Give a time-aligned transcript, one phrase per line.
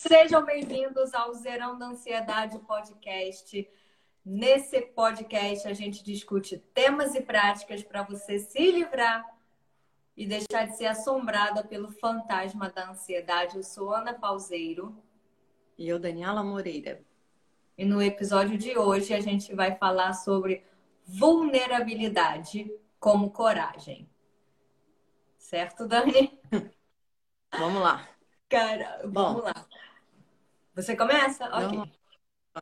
[0.00, 3.68] Sejam bem-vindos ao Zerão da Ansiedade Podcast.
[4.24, 9.28] Nesse podcast a gente discute temas e práticas para você se livrar
[10.16, 13.56] e deixar de ser assombrada pelo fantasma da ansiedade.
[13.56, 14.96] Eu sou Ana Pauseiro.
[15.76, 17.02] E eu, Daniela Moreira.
[17.76, 20.64] E no episódio de hoje a gente vai falar sobre
[21.04, 24.08] vulnerabilidade como coragem.
[25.36, 26.38] Certo, Dani?
[27.50, 28.08] Vamos lá.
[28.48, 29.66] Cara, vamos Bom, lá.
[30.78, 31.44] Você começa?
[31.46, 31.92] Ok.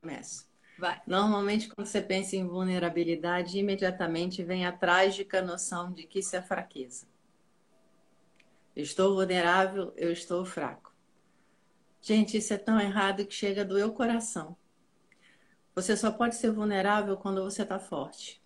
[0.01, 0.49] Começo.
[0.79, 1.03] Vai.
[1.07, 6.41] Normalmente, quando você pensa em vulnerabilidade, imediatamente vem a trágica noção de que isso é
[6.41, 7.07] fraqueza.
[8.75, 10.95] Eu estou vulnerável, eu estou fraco.
[12.01, 14.57] Gente, isso é tão errado que chega a doer o coração.
[15.75, 18.43] Você só pode ser vulnerável quando você está forte.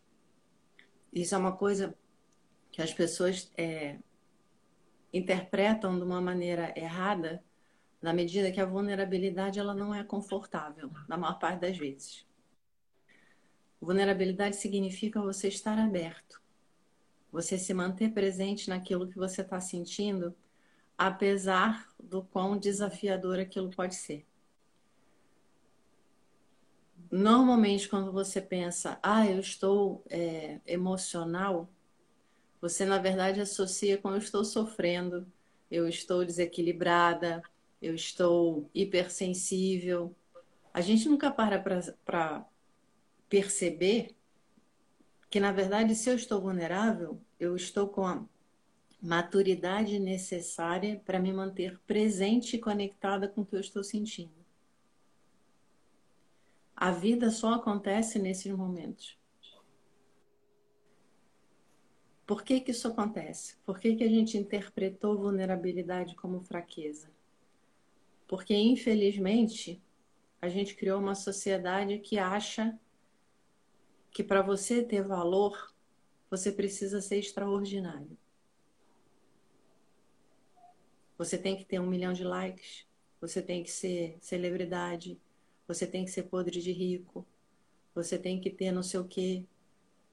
[1.13, 1.97] Isso é uma coisa
[2.73, 3.99] que as pessoas é,
[5.13, 7.41] interpretam de uma maneira errada
[8.01, 12.27] na medida que a vulnerabilidade ela não é confortável, na maior parte das vezes.
[13.81, 16.41] Vulnerabilidade significa você estar aberto,
[17.33, 20.35] você se manter presente naquilo que você está sentindo,
[20.97, 24.27] apesar do quão desafiador aquilo pode ser.
[27.11, 31.69] Normalmente, quando você pensa, ah, eu estou é, emocional,
[32.61, 35.27] você na verdade associa com eu estou sofrendo,
[35.71, 37.43] eu estou desequilibrada,
[37.81, 40.15] eu estou hipersensível.
[40.73, 41.59] A gente nunca para
[42.05, 42.47] para
[43.29, 44.17] perceber
[45.31, 48.25] que, na verdade, se eu estou vulnerável, eu estou com a
[49.01, 54.41] maturidade necessária para me manter presente e conectada com o que eu estou sentindo.
[56.77, 59.19] A vida só acontece nesses momentos.
[62.27, 63.57] Por que, que isso acontece?
[63.65, 67.11] Por que, que a gente interpretou vulnerabilidade como fraqueza?
[68.31, 69.83] Porque, infelizmente,
[70.41, 72.79] a gente criou uma sociedade que acha
[74.09, 75.75] que para você ter valor,
[76.31, 78.17] você precisa ser extraordinário.
[81.19, 82.87] Você tem que ter um milhão de likes,
[83.21, 85.21] você tem que ser celebridade,
[85.67, 87.27] você tem que ser podre de rico,
[87.93, 89.45] você tem que ter não sei o quê.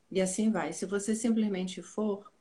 [0.09, 0.73] E assim vai.
[0.73, 2.33] Se você simplesmente for,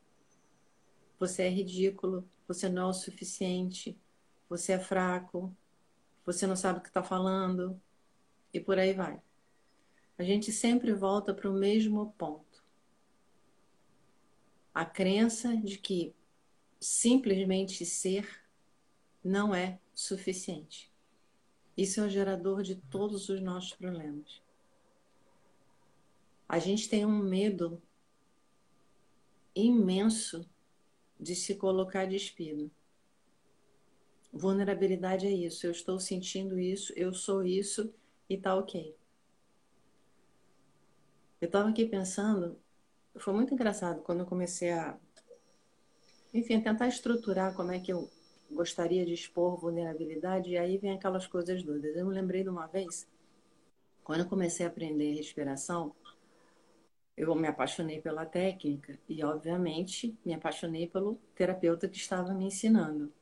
[1.18, 3.94] você é ridículo, você não é o suficiente,
[4.48, 5.54] você é fraco,
[6.26, 7.80] você não sabe o que está falando,
[8.52, 9.22] e por aí vai.
[10.18, 12.64] A gente sempre volta para o mesmo ponto.
[14.74, 16.14] A crença de que
[16.80, 18.42] simplesmente ser
[19.22, 20.92] não é suficiente.
[21.76, 24.42] Isso é o gerador de todos os nossos problemas.
[26.48, 27.82] A gente tem um medo
[29.54, 30.48] imenso
[31.18, 32.70] de se colocar despido.
[34.36, 35.66] Vulnerabilidade é isso.
[35.66, 37.92] Eu estou sentindo isso, eu sou isso
[38.28, 38.94] e tá ok.
[41.40, 42.58] Eu estava aqui pensando,
[43.16, 44.98] foi muito engraçado quando eu comecei a,
[46.34, 48.10] enfim, tentar estruturar como é que eu
[48.50, 51.96] gostaria de expor vulnerabilidade, e aí vem aquelas coisas doidas.
[51.96, 53.08] Eu me lembrei de uma vez,
[54.04, 55.94] quando eu comecei a aprender respiração,
[57.16, 63.12] eu me apaixonei pela técnica e, obviamente, me apaixonei pelo terapeuta que estava me ensinando.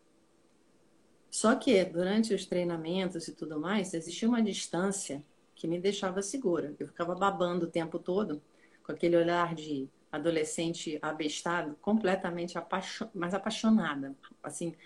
[1.35, 5.21] Só que durante os treinamentos e tudo mais, existia uma distância
[5.53, 6.73] que me deixava segura.
[6.79, 8.41] Eu ficava babando o tempo todo,
[8.85, 13.09] com aquele olhar de adolescente abestado, completamente apaixon...
[13.33, 14.15] apaixonada.
[14.45, 14.77] Assim,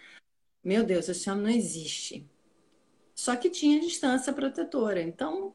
[0.65, 2.27] meu Deus, esse homem não existe.
[3.15, 5.03] Só que tinha distância protetora.
[5.03, 5.55] Então,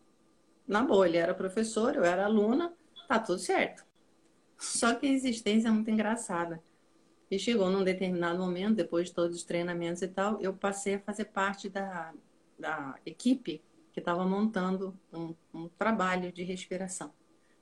[0.67, 2.71] na ele era professor, eu era aluna,
[3.07, 3.83] tá tudo certo.
[4.59, 6.61] Só que a existência é muito engraçada.
[7.33, 10.99] E chegou num determinado momento, depois de todos os treinamentos e tal, eu passei a
[10.99, 12.13] fazer parte da,
[12.59, 13.59] da equipe
[13.91, 17.11] que estava montando um, um trabalho de respiração.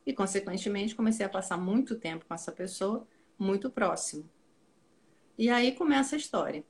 [0.05, 3.07] E, consequentemente, comecei a passar muito tempo com essa pessoa,
[3.39, 4.29] muito próximo.
[5.37, 6.65] E aí começa a história.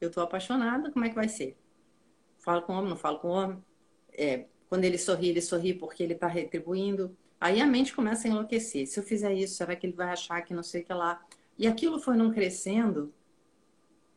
[0.00, 1.58] Eu estou apaixonada, como é que vai ser?
[2.38, 3.64] Falo com o homem, não falo com o homem.
[4.12, 7.16] É, quando ele sorri, ele sorri porque ele está retribuindo.
[7.40, 8.86] Aí a mente começa a enlouquecer.
[8.86, 11.20] Se eu fizer isso, será que ele vai achar que não sei o que lá?
[11.60, 13.12] E aquilo foi não crescendo,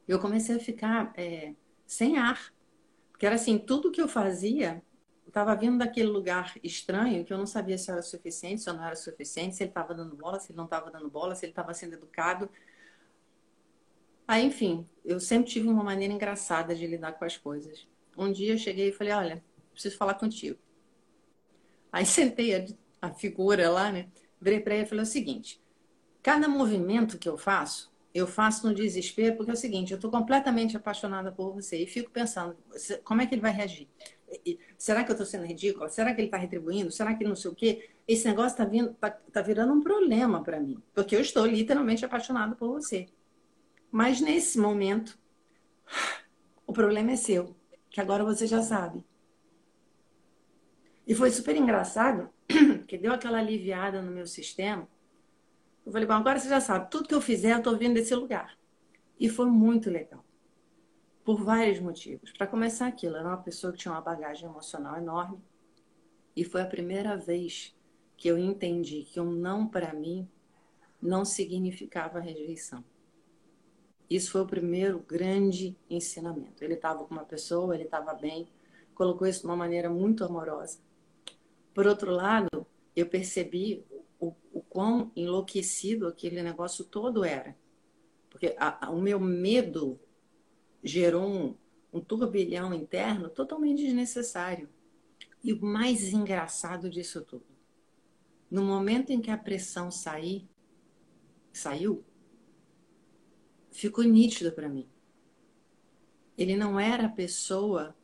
[0.07, 1.53] eu comecei a ficar é,
[1.85, 2.53] sem ar.
[3.11, 4.81] Porque era assim, tudo que eu fazia
[5.27, 8.85] estava vindo daquele lugar estranho que eu não sabia se era suficiente, se eu não
[8.85, 11.51] era suficiente, se ele estava dando bola, se ele não estava dando bola, se ele
[11.51, 12.49] estava sendo educado.
[14.25, 17.85] Aí, enfim, eu sempre tive uma maneira engraçada de lidar com as coisas.
[18.17, 19.43] Um dia eu cheguei e falei, olha,
[19.73, 20.57] preciso falar contigo.
[21.91, 22.65] Aí sentei a,
[23.01, 24.07] a figura lá, né?
[24.39, 25.61] Virei para ele e falei o seguinte:
[26.23, 30.11] Cada movimento que eu faço eu faço no desespero, porque é o seguinte, eu estou
[30.11, 32.55] completamente apaixonada por você e fico pensando,
[33.03, 33.87] como é que ele vai reagir?
[34.77, 35.89] Será que eu estou sendo ridícula?
[35.89, 36.91] Será que ele está retribuindo?
[36.91, 37.89] Será que não sei o quê?
[38.07, 42.55] Esse negócio está tá, tá virando um problema para mim, porque eu estou literalmente apaixonada
[42.55, 43.07] por você.
[43.91, 45.17] Mas nesse momento,
[46.67, 47.55] o problema é seu,
[47.89, 49.03] que agora você já sabe.
[51.07, 52.29] E foi super engraçado,
[52.87, 54.87] que deu aquela aliviada no meu sistema.
[55.85, 58.15] Eu falei, bom, agora você já sabe, tudo que eu fizer, eu estou vindo desse
[58.15, 58.57] lugar.
[59.19, 60.23] E foi muito legal.
[61.23, 62.31] Por vários motivos.
[62.31, 65.41] Para começar aquilo, era uma pessoa que tinha uma bagagem emocional enorme.
[66.35, 67.75] E foi a primeira vez
[68.17, 70.27] que eu entendi que um não para mim
[71.01, 72.83] não significava rejeição.
[74.09, 76.63] Isso foi o primeiro grande ensinamento.
[76.63, 78.47] Ele estava com uma pessoa, ele estava bem,
[78.93, 80.79] colocou isso de uma maneira muito amorosa.
[81.73, 82.65] Por outro lado,
[82.95, 83.85] eu percebi
[84.73, 87.55] quão enlouquecido aquele negócio todo era.
[88.27, 89.99] Porque a, a, o meu medo
[90.83, 91.55] gerou um,
[91.93, 94.67] um turbilhão interno totalmente desnecessário.
[95.43, 97.45] E o mais engraçado disso tudo,
[98.49, 100.49] no momento em que a pressão sair,
[101.51, 102.03] saiu,
[103.71, 104.89] ficou nítido para mim.
[106.35, 107.95] Ele não era a pessoa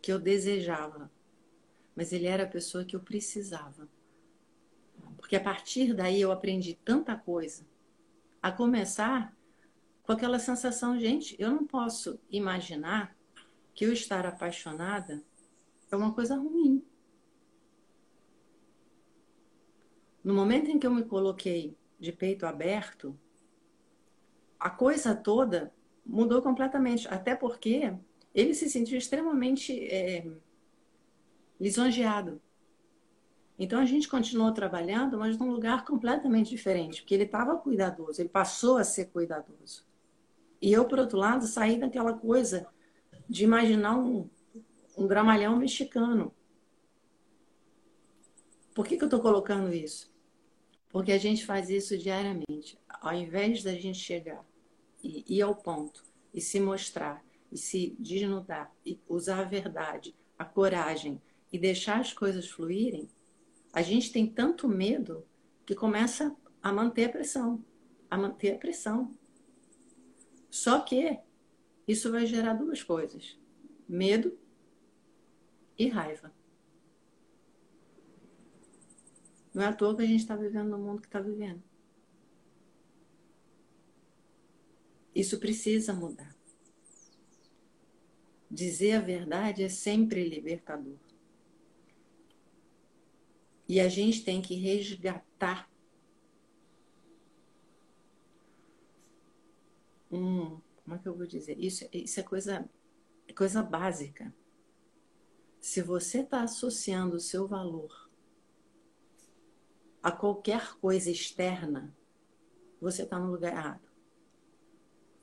[0.00, 1.12] que eu desejava,
[1.94, 3.86] mas ele era a pessoa que eu precisava.
[5.32, 7.66] Porque a partir daí eu aprendi tanta coisa.
[8.42, 9.34] A começar
[10.02, 13.16] com aquela sensação, gente, eu não posso imaginar
[13.72, 15.24] que eu estar apaixonada
[15.90, 16.84] é uma coisa ruim.
[20.22, 23.18] No momento em que eu me coloquei de peito aberto,
[24.60, 25.72] a coisa toda
[26.04, 27.08] mudou completamente.
[27.08, 27.90] Até porque
[28.34, 30.30] ele se sentiu extremamente é,
[31.58, 32.38] lisonjeado.
[33.62, 38.28] Então a gente continuou trabalhando, mas num lugar completamente diferente, porque ele estava cuidadoso, ele
[38.28, 39.86] passou a ser cuidadoso.
[40.60, 42.66] E eu, por outro lado, saí daquela coisa
[43.28, 44.28] de imaginar um,
[44.98, 46.34] um gramalhão mexicano.
[48.74, 50.12] Por que, que eu estou colocando isso?
[50.88, 52.76] Porque a gente faz isso diariamente.
[52.88, 54.44] Ao invés da gente chegar
[55.04, 56.02] e ir ao ponto
[56.34, 61.22] e se mostrar e se desnudar e usar a verdade, a coragem
[61.52, 63.08] e deixar as coisas fluírem,
[63.72, 65.26] a gente tem tanto medo
[65.64, 67.64] que começa a manter a pressão,
[68.10, 69.16] a manter a pressão.
[70.50, 71.18] Só que
[71.88, 73.38] isso vai gerar duas coisas:
[73.88, 74.38] medo
[75.78, 76.32] e raiva.
[79.54, 81.62] Não é à toa que a gente está vivendo no mundo que está vivendo.
[85.14, 86.34] Isso precisa mudar.
[88.50, 90.98] Dizer a verdade é sempre libertador.
[93.72, 95.66] E a gente tem que resgatar
[100.10, 100.60] um.
[100.84, 101.58] Como é que eu vou dizer?
[101.58, 102.68] Isso, isso é coisa,
[103.34, 104.30] coisa básica.
[105.58, 108.10] Se você está associando o seu valor
[110.02, 111.96] a qualquer coisa externa,
[112.78, 113.88] você está no lugar errado.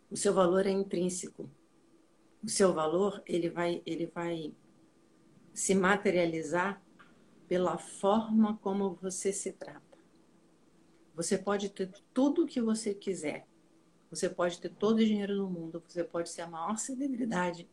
[0.10, 1.48] O seu valor é intrínseco.
[2.44, 4.56] O seu valor ele vai, ele vai
[5.54, 6.84] se materializar
[7.50, 9.98] pela forma como você se trata.
[11.16, 13.48] Você pode ter tudo o que você quiser.
[14.12, 15.84] Você pode ter todo o dinheiro do mundo.
[15.88, 17.68] Você pode ser a maior celebridade.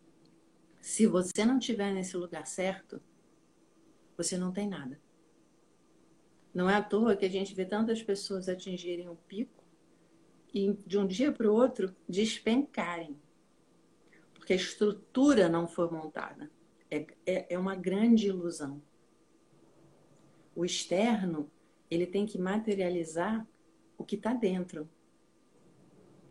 [0.80, 3.02] Se você não estiver nesse lugar certo,
[4.16, 4.98] você não tem nada.
[6.54, 9.62] Não é à toa que a gente vê tantas pessoas atingirem o pico
[10.54, 13.20] e de um dia para o outro despencarem.
[14.32, 16.50] Porque a estrutura não foi montada.
[16.90, 18.80] É, é, é uma grande ilusão.
[20.56, 21.50] O externo,
[21.90, 23.46] ele tem que materializar
[23.98, 24.88] o que está dentro.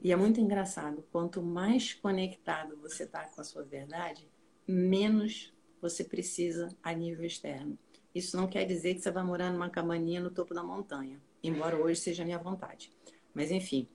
[0.01, 4.27] E é muito engraçado, quanto mais conectado você está com a sua verdade,
[4.67, 7.77] menos você precisa a nível externo.
[8.15, 11.77] Isso não quer dizer que você vai morar numa cabaninha no topo da montanha, embora
[11.77, 12.91] hoje seja a minha vontade.
[13.31, 13.87] Mas enfim,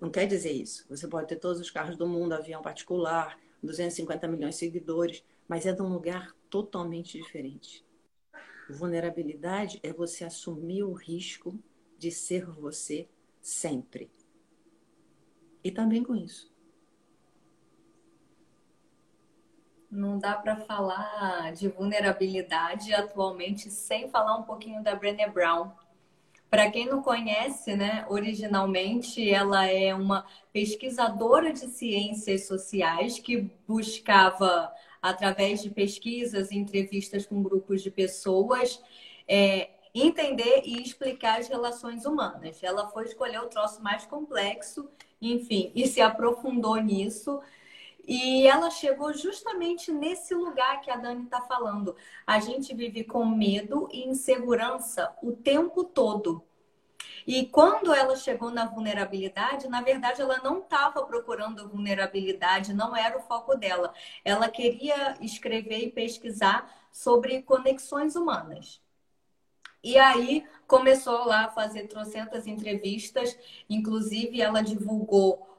[0.00, 0.84] não quer dizer isso.
[0.88, 5.64] Você pode ter todos os carros do mundo, avião particular, 250 milhões de seguidores, mas
[5.64, 7.84] é de um lugar totalmente diferente.
[8.70, 11.58] Vulnerabilidade é você assumir o risco
[11.98, 13.08] de ser você
[13.40, 14.10] sempre.
[15.62, 16.50] E também com isso.
[19.90, 25.72] Não dá para falar de vulnerabilidade atualmente sem falar um pouquinho da Brené Brown.
[26.48, 34.72] Para quem não conhece, né, originalmente ela é uma pesquisadora de ciências sociais que buscava,
[35.00, 38.82] através de pesquisas e entrevistas com grupos de pessoas,
[39.26, 42.62] é, entender e explicar as relações humanas.
[42.62, 44.90] Ela foi escolher o troço mais complexo,
[45.20, 47.40] enfim, e se aprofundou nisso.
[48.06, 51.94] E ela chegou justamente nesse lugar que a Dani está falando.
[52.26, 56.42] A gente vive com medo e insegurança o tempo todo.
[57.26, 63.18] E quando ela chegou na vulnerabilidade, na verdade ela não estava procurando vulnerabilidade, não era
[63.18, 63.92] o foco dela.
[64.24, 68.80] Ela queria escrever e pesquisar sobre conexões humanas.
[69.82, 73.36] E aí começou lá a fazer trocentas entrevistas,
[73.68, 75.50] inclusive ela divulgou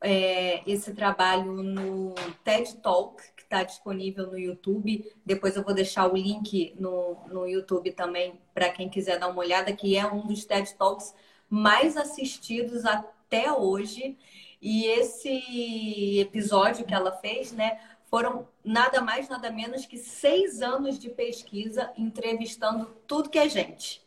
[0.00, 5.12] é, esse trabalho no TED Talk, está disponível no YouTube.
[5.26, 9.40] Depois eu vou deixar o link no, no YouTube também para quem quiser dar uma
[9.40, 11.12] olhada, que é um dos TED Talks
[11.48, 14.16] mais assistidos até hoje.
[14.62, 20.96] E esse episódio que ela fez, né, foram nada mais, nada menos que seis anos
[20.96, 24.00] de pesquisa entrevistando tudo que é gente.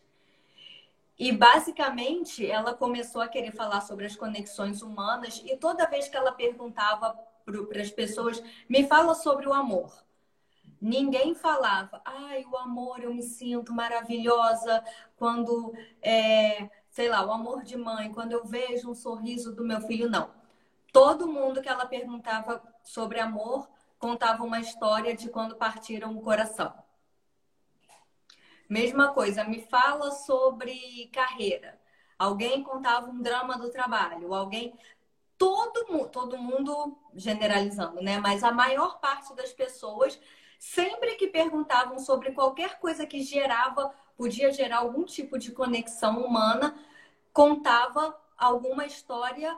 [1.20, 6.18] E basicamente ela começou a querer falar sobre as conexões humanas e toda vez que
[6.18, 10.04] ela perguntava para as pessoas, me fala sobre o amor.
[10.80, 14.84] Ninguém falava, ai, o amor, eu me sinto maravilhosa
[15.16, 19.80] quando, é, sei lá, o amor de mãe, quando eu vejo um sorriso do meu
[19.82, 20.32] filho, não.
[20.92, 26.74] Todo mundo que ela perguntava sobre amor contava uma história de quando partiram o coração.
[28.70, 31.80] Mesma coisa, me fala sobre carreira.
[32.20, 34.74] Alguém contava um drama do trabalho, alguém
[35.38, 38.20] todo todo mundo generalizando, né?
[38.20, 40.20] Mas a maior parte das pessoas
[40.60, 46.74] sempre que perguntavam sobre qualquer coisa que gerava, podia gerar algum tipo de conexão humana,
[47.34, 49.58] contava alguma história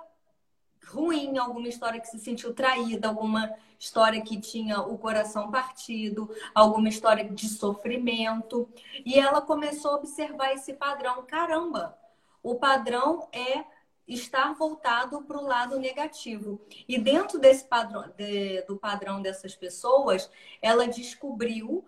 [0.88, 6.90] ruim, alguma história que se sentiu traída, alguma história que tinha o coração partido, alguma
[6.90, 8.68] história de sofrimento.
[9.06, 11.24] E ela começou a observar esse padrão.
[11.24, 11.98] Caramba,
[12.42, 13.64] o padrão é
[14.08, 16.62] estar voltado para o lado negativo.
[16.88, 20.30] E dentro desse padrão, de, do padrão dessas pessoas,
[20.62, 21.84] ela descobriu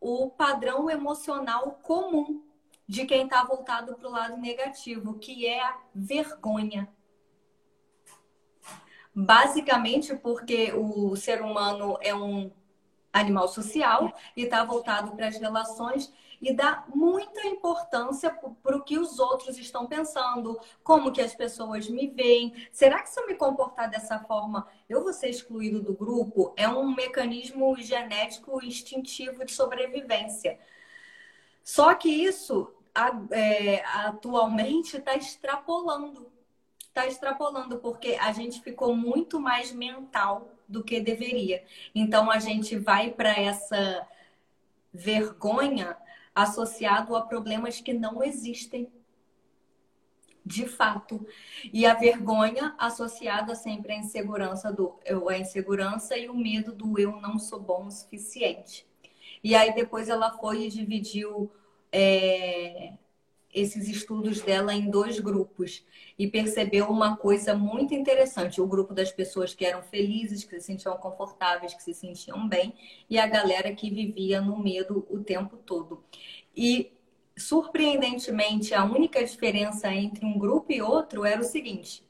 [0.00, 2.42] o padrão emocional comum
[2.86, 6.88] de quem está voltado para o lado negativo, que é a vergonha.
[9.14, 12.50] Basicamente porque o ser humano é um
[13.12, 18.30] animal social e está voltado para as relações e dá muita importância
[18.62, 22.54] para o que os outros estão pensando, como que as pessoas me veem.
[22.72, 26.54] Será que se eu me comportar dessa forma, eu vou ser excluído do grupo?
[26.56, 30.58] É um mecanismo genético instintivo de sobrevivência.
[31.62, 32.72] Só que isso
[33.30, 36.28] é, atualmente está extrapolando
[36.98, 41.62] está extrapolando, porque a gente ficou muito mais mental do que deveria.
[41.94, 44.06] Então a gente vai para essa
[44.92, 45.96] vergonha
[46.42, 48.90] associado a problemas que não existem
[50.44, 51.26] de fato.
[51.72, 56.98] E a vergonha associada sempre à insegurança do eu, a insegurança e o medo do
[56.98, 58.86] eu não sou bom o suficiente.
[59.44, 61.50] E aí depois ela foi e dividiu
[61.92, 62.94] é,
[63.52, 65.84] esses estudos dela em dois grupos
[66.18, 70.66] e percebeu uma coisa muito interessante: o grupo das pessoas que eram felizes, que se
[70.66, 72.74] sentiam confortáveis, que se sentiam bem,
[73.08, 76.04] e a galera que vivia no medo o tempo todo.
[76.56, 76.92] E
[77.36, 82.02] surpreendentemente, a única diferença entre um grupo e outro era o seguinte: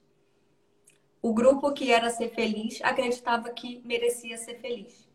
[1.23, 5.09] o grupo que era ser feliz acreditava que merecia ser feliz.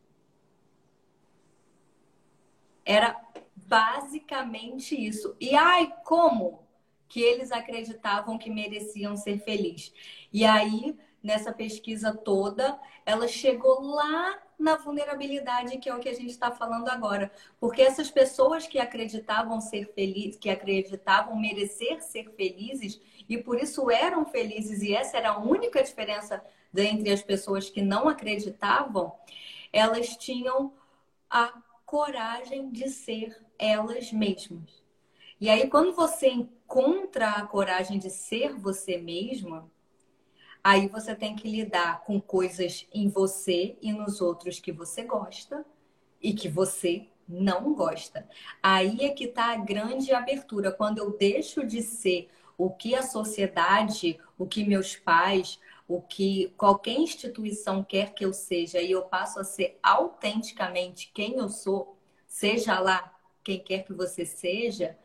[2.85, 3.19] Era
[3.67, 5.35] basicamente isso.
[5.39, 6.63] E ai, como
[7.07, 9.93] que eles acreditavam que mereciam ser felizes.
[10.31, 16.13] E aí, nessa pesquisa toda, ela chegou lá na vulnerabilidade, que é o que a
[16.13, 17.31] gente está falando agora.
[17.59, 23.91] Porque essas pessoas que acreditavam ser felizes, que acreditavam merecer ser felizes, e por isso
[23.91, 26.43] eram felizes, e essa era a única diferença
[26.75, 29.13] entre as pessoas que não acreditavam,
[29.71, 30.73] elas tinham
[31.29, 31.53] a
[31.85, 34.83] coragem de ser elas mesmas.
[35.39, 39.69] E aí, quando você encontra a coragem de ser você mesma,
[40.63, 45.65] aí você tem que lidar com coisas em você e nos outros que você gosta
[46.21, 48.27] e que você não gosta.
[48.61, 50.71] Aí é que está a grande abertura.
[50.71, 56.53] Quando eu deixo de ser o que a sociedade, o que meus pais, o que
[56.57, 61.97] qualquer instituição quer que eu seja e eu passo a ser autenticamente quem eu sou,
[62.25, 63.12] seja lá
[63.43, 64.97] quem quer que você seja,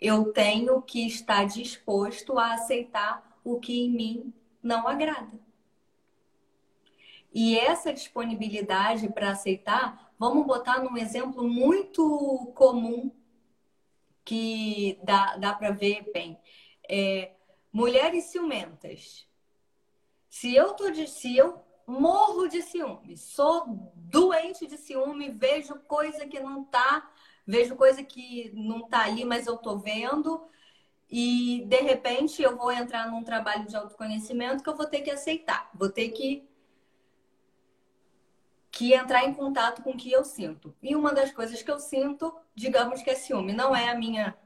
[0.00, 5.38] eu tenho que estar disposto a aceitar o que em mim não agrada.
[7.32, 13.10] E essa disponibilidade para aceitar, vamos botar num exemplo muito comum
[14.24, 16.38] que dá, dá para ver bem.
[16.88, 17.32] É,
[17.72, 19.26] mulheres ciumentas.
[20.28, 23.64] Se eu tô de, se eu morro de ciúme, sou
[23.94, 27.10] doente de ciúme, vejo coisa que não tá,
[27.50, 30.46] vejo coisa que não tá ali, mas eu tô vendo,
[31.10, 35.10] e de repente eu vou entrar num trabalho de autoconhecimento que eu vou ter que
[35.10, 36.48] aceitar, vou ter que
[38.70, 40.72] que entrar em contato com o que eu sinto.
[40.80, 44.38] E uma das coisas que eu sinto, digamos que é ciúme, não é a minha,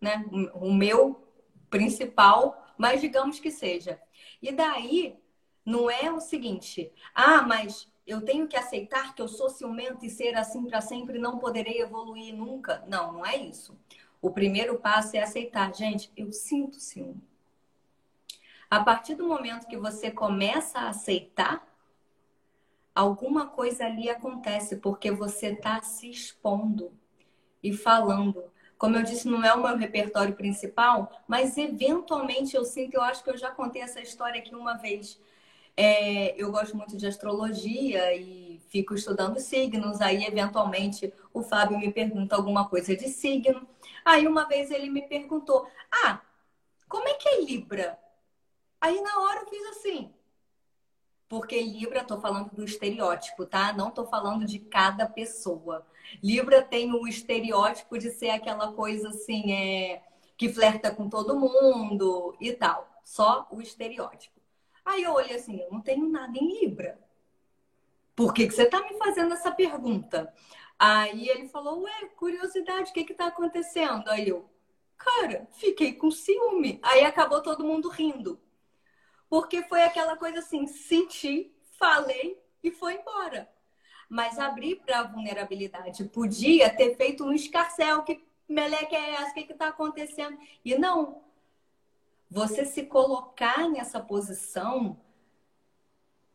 [0.00, 1.28] né, o meu
[1.68, 4.00] principal, mas digamos que seja.
[4.40, 5.18] E daí
[5.66, 10.10] não é o seguinte: "Ah, mas eu tenho que aceitar que eu sou ciumento e
[10.10, 12.84] ser assim para sempre, não poderei evoluir nunca".
[12.86, 13.76] Não, não é isso.
[14.20, 17.22] O primeiro passo é aceitar, gente, eu sinto ciúme.
[18.70, 21.66] A partir do momento que você começa a aceitar,
[22.94, 26.92] alguma coisa ali acontece, porque você está se expondo
[27.62, 28.44] e falando.
[28.78, 33.22] Como eu disse, não é o meu repertório principal, mas eventualmente eu sinto, eu acho
[33.22, 35.20] que eu já contei essa história aqui uma vez.
[35.76, 40.00] É, eu gosto muito de astrologia e fico estudando signos.
[40.00, 43.66] Aí, eventualmente, o Fábio me pergunta alguma coisa de signo.
[44.04, 46.20] Aí, uma vez, ele me perguntou: Ah,
[46.88, 47.98] como é que é Libra?
[48.80, 50.12] Aí, na hora, eu fiz assim.
[51.28, 53.72] Porque Libra, estou falando do estereótipo, tá?
[53.72, 55.84] Não estou falando de cada pessoa.
[56.22, 60.02] Libra tem o estereótipo de ser aquela coisa assim, é,
[60.36, 62.88] que flerta com todo mundo e tal.
[63.02, 64.33] Só o estereótipo.
[64.84, 66.98] Aí eu olhei assim, eu não tenho nada em Libra.
[68.14, 70.32] Por que, que você está me fazendo essa pergunta?
[70.78, 74.08] Aí ele falou, ué, curiosidade, o que está acontecendo?
[74.08, 74.48] Aí eu,
[74.96, 76.78] cara, fiquei com ciúme.
[76.82, 78.40] Aí acabou todo mundo rindo.
[79.28, 83.48] Porque foi aquela coisa assim, senti, falei e foi embora.
[84.08, 86.04] Mas abrir para a vulnerabilidade.
[86.04, 90.38] Podia ter feito um escarcel, que meleca é essa, o que está acontecendo?
[90.64, 91.22] E não,
[92.30, 94.98] você se colocar nessa posição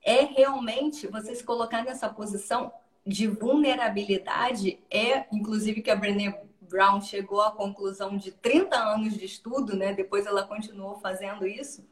[0.01, 2.71] é realmente você se colocar nessa posição
[3.05, 6.31] de vulnerabilidade é, inclusive que a Brené
[6.69, 9.93] Brown chegou à conclusão de 30 anos de estudo, né?
[9.93, 11.85] Depois ela continuou fazendo isso,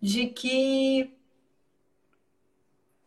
[0.00, 1.16] de que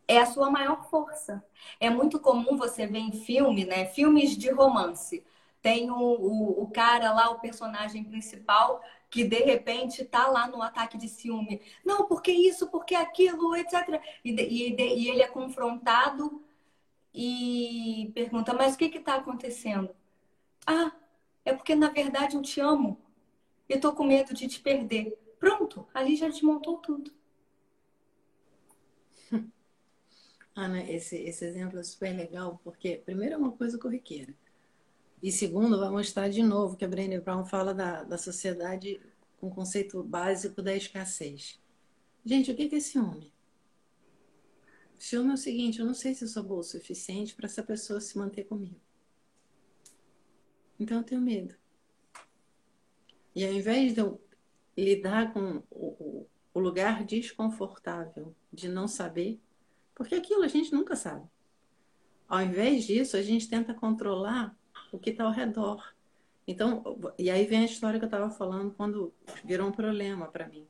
[0.06, 1.42] é a sua maior força.
[1.80, 3.86] É muito comum você ver em filme, né?
[3.86, 5.24] Filmes de romance.
[5.62, 8.82] Tem o, o, o cara lá, o personagem principal,
[9.14, 11.62] que de repente está lá no ataque de ciúme.
[11.84, 14.02] Não, porque isso, porque aquilo, etc.
[14.24, 16.42] E, e, e ele é confrontado
[17.14, 19.94] e pergunta: Mas o que está acontecendo?
[20.66, 20.90] Ah,
[21.44, 23.00] é porque na verdade eu te amo
[23.68, 25.16] e estou com medo de te perder.
[25.38, 27.12] Pronto, ali já desmontou tudo.
[30.56, 34.34] Ana, esse, esse exemplo é super legal, porque, primeiro, é uma coisa corriqueira.
[35.24, 39.00] E segundo, vai mostrar de novo que a Brené Brown fala da, da sociedade
[39.38, 41.58] com o conceito básico da escassez.
[42.22, 43.32] Gente, o que é ciúme?
[44.98, 47.62] Ciúme é o seguinte, eu não sei se eu sou boa o suficiente para essa
[47.62, 48.78] pessoa se manter comigo.
[50.78, 51.54] Então eu tenho medo.
[53.34, 54.20] E ao invés de eu
[54.76, 59.40] lidar com o, o lugar desconfortável de não saber,
[59.94, 61.26] porque aquilo a gente nunca sabe.
[62.28, 64.54] Ao invés disso, a gente tenta controlar
[64.94, 65.94] o que está ao redor.
[66.46, 66.82] Então,
[67.18, 69.12] e aí vem a história que eu estava falando quando
[69.44, 70.66] virou um problema para mim.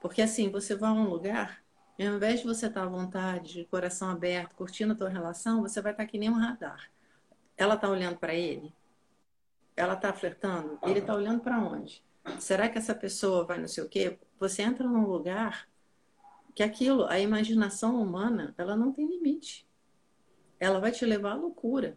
[0.00, 1.62] Porque assim, você vai a um lugar,
[1.98, 5.08] e ao invés de você estar tá à vontade, de coração aberto, curtindo a tua
[5.08, 6.90] relação, você vai estar tá que nem um radar.
[7.56, 8.72] Ela está olhando para ele?
[9.76, 10.78] Ela está flertando?
[10.82, 12.02] Ele está olhando para onde?
[12.40, 14.18] Será que essa pessoa vai não sei o quê?
[14.38, 15.68] Você entra num lugar
[16.54, 19.66] que aquilo, a imaginação humana, ela não tem limite.
[20.58, 21.96] Ela vai te levar à loucura.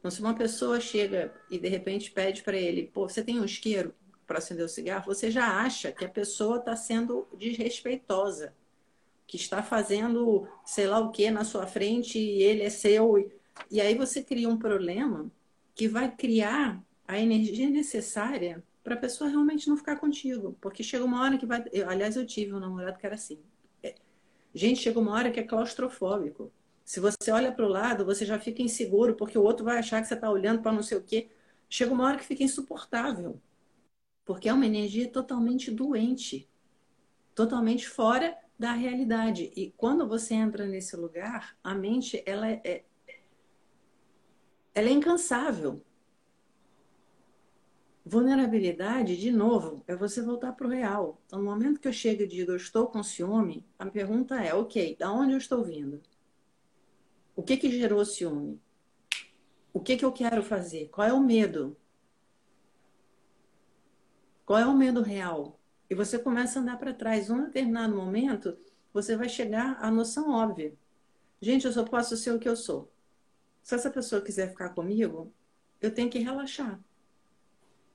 [0.00, 3.44] Então, se uma pessoa chega e de repente pede para ele, pô, você tem um
[3.44, 3.94] isqueiro
[4.26, 8.54] para acender o cigarro, você já acha que a pessoa está sendo desrespeitosa,
[9.26, 13.30] que está fazendo sei lá o que na sua frente e ele é seu.
[13.70, 15.30] E aí você cria um problema
[15.74, 20.56] que vai criar a energia necessária para a pessoa realmente não ficar contigo.
[20.60, 21.64] Porque chega uma hora que vai.
[21.72, 23.38] Eu, aliás, eu tive um namorado que era assim.
[23.82, 23.94] É,
[24.54, 26.50] gente, chega uma hora que é claustrofóbico.
[26.90, 30.02] Se você olha para o lado, você já fica inseguro, porque o outro vai achar
[30.02, 31.30] que você está olhando para não sei o quê.
[31.68, 33.40] Chega uma hora que fica insuportável.
[34.24, 36.50] Porque é uma energia totalmente doente,
[37.32, 39.52] totalmente fora da realidade.
[39.54, 42.84] E quando você entra nesse lugar, a mente ela é, é
[44.74, 45.80] ela é incansável.
[48.04, 51.20] Vulnerabilidade, de novo, é você voltar para o real.
[51.24, 54.52] Então, no momento que eu chego e digo eu estou com ciúme, a pergunta é,
[54.52, 56.02] ok, da onde eu estou vindo?
[57.40, 58.60] O que que gerou ciúme?
[59.72, 60.90] O que que eu quero fazer?
[60.90, 61.74] Qual é o medo?
[64.44, 65.58] Qual é o medo real?
[65.88, 67.30] E você começa a andar para trás.
[67.30, 68.58] Um determinado momento,
[68.92, 70.74] você vai chegar à noção óbvia.
[71.40, 72.92] Gente, eu só posso ser o que eu sou.
[73.62, 75.32] Se essa pessoa quiser ficar comigo,
[75.80, 76.78] eu tenho que relaxar.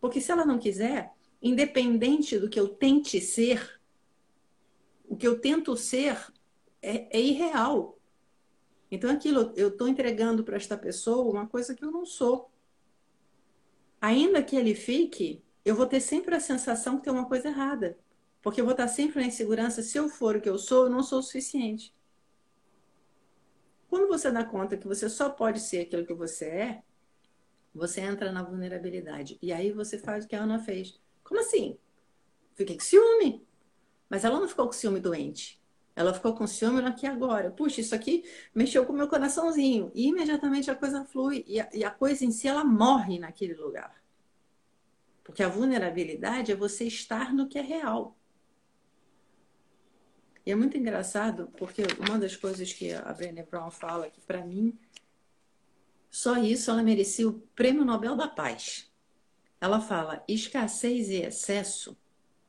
[0.01, 3.79] Porque se ela não quiser, independente do que eu tente ser,
[5.07, 6.33] o que eu tento ser
[6.81, 7.94] é, é irreal.
[8.89, 12.51] Então, aquilo, eu estou entregando para esta pessoa uma coisa que eu não sou.
[13.99, 17.97] Ainda que ele fique, eu vou ter sempre a sensação que tem uma coisa errada.
[18.41, 20.89] Porque eu vou estar sempre na insegurança, se eu for o que eu sou, eu
[20.89, 21.93] não sou o suficiente.
[23.89, 26.83] Quando você dá conta que você só pode ser aquilo que você é,
[27.73, 29.37] você entra na vulnerabilidade.
[29.41, 30.99] E aí você faz o que a Ana fez.
[31.23, 31.77] Como assim?
[32.53, 33.45] Fiquei com ciúme.
[34.09, 35.59] Mas ela não ficou com ciúme doente.
[35.95, 37.49] Ela ficou com ciúme aqui agora.
[37.51, 39.91] Puxa, isso aqui mexeu com o meu coraçãozinho.
[39.95, 41.45] E imediatamente a coisa flui.
[41.47, 43.95] E a, e a coisa em si, ela morre naquele lugar.
[45.23, 48.15] Porque a vulnerabilidade é você estar no que é real.
[50.45, 54.45] E é muito engraçado, porque uma das coisas que a Brené Brown fala, que para
[54.45, 54.77] mim,
[56.11, 58.91] só isso ela merecia o Prêmio Nobel da Paz.
[59.59, 61.97] Ela fala: escassez e excesso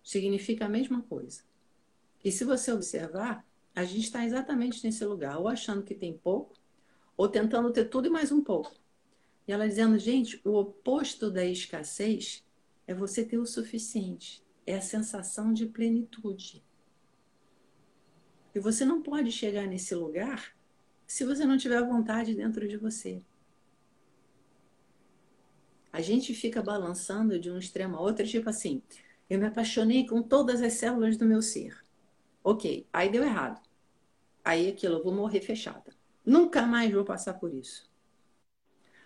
[0.02, 1.45] significa a mesma coisa.
[2.26, 6.56] E se você observar, a gente está exatamente nesse lugar, ou achando que tem pouco,
[7.16, 8.74] ou tentando ter tudo e mais um pouco.
[9.46, 12.44] E ela dizendo, gente, o oposto da escassez
[12.84, 16.64] é você ter o suficiente, é a sensação de plenitude.
[18.52, 20.52] E você não pode chegar nesse lugar
[21.06, 23.22] se você não tiver vontade dentro de você.
[25.92, 28.82] A gente fica balançando de um extremo a outro, tipo assim,
[29.30, 31.85] eu me apaixonei com todas as células do meu ser.
[32.46, 33.60] Ok, aí deu errado.
[34.44, 35.92] Aí aquilo, eu vou morrer fechada.
[36.24, 37.90] Nunca mais vou passar por isso.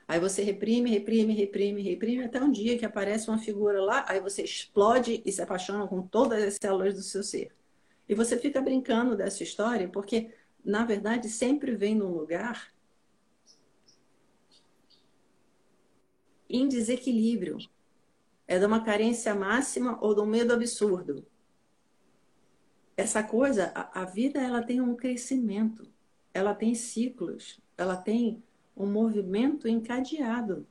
[0.06, 4.20] Aí você reprime, reprime, reprime, reprime, até um dia que aparece uma figura lá, aí
[4.20, 7.50] você explode e se apaixona com todas as células do seu ser.
[8.06, 12.70] E você fica brincando dessa história, porque, na verdade, sempre vem num lugar
[16.46, 17.56] em desequilíbrio.
[18.46, 21.24] É de uma carência máxima ou de um medo absurdo.
[23.00, 25.88] Essa coisa, a, a vida ela tem um crescimento,
[26.34, 28.42] ela tem ciclos, ela tem
[28.76, 30.66] um movimento encadeado.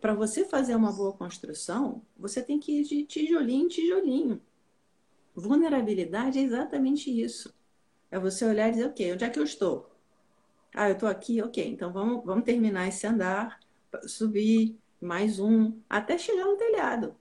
[0.00, 4.40] Para você fazer uma boa construção, você tem que ir de tijolinho em tijolinho.
[5.34, 7.54] Vulnerabilidade é exatamente isso.
[8.10, 9.90] É você olhar e dizer, ok, onde é que eu estou?
[10.74, 13.60] Ah, eu estou aqui, ok, então vamos, vamos terminar esse andar,
[14.06, 17.14] subir, mais um, até chegar no telhado.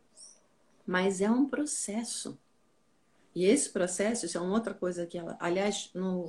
[0.87, 2.39] Mas é um processo.
[3.33, 5.37] E esse processo, isso é uma outra coisa que ela.
[5.39, 6.25] Aliás, no,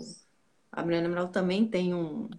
[0.70, 2.30] a Mariana Amaral também tem um,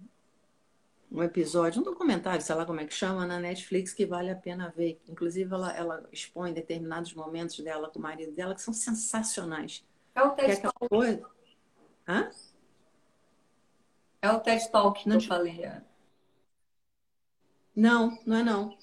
[1.10, 4.36] um episódio, um documentário, sei lá como é que chama, na Netflix, que vale a
[4.36, 5.00] pena ver.
[5.06, 9.84] Inclusive, ela, ela expõe determinados momentos dela com o marido dela que são sensacionais.
[10.14, 10.88] É o TED Talk.
[10.88, 11.22] Coisa...
[12.08, 12.30] Hã?
[14.22, 15.64] É o TED Talk que não eu falei.
[15.64, 15.82] É.
[17.76, 18.78] Não, não é não.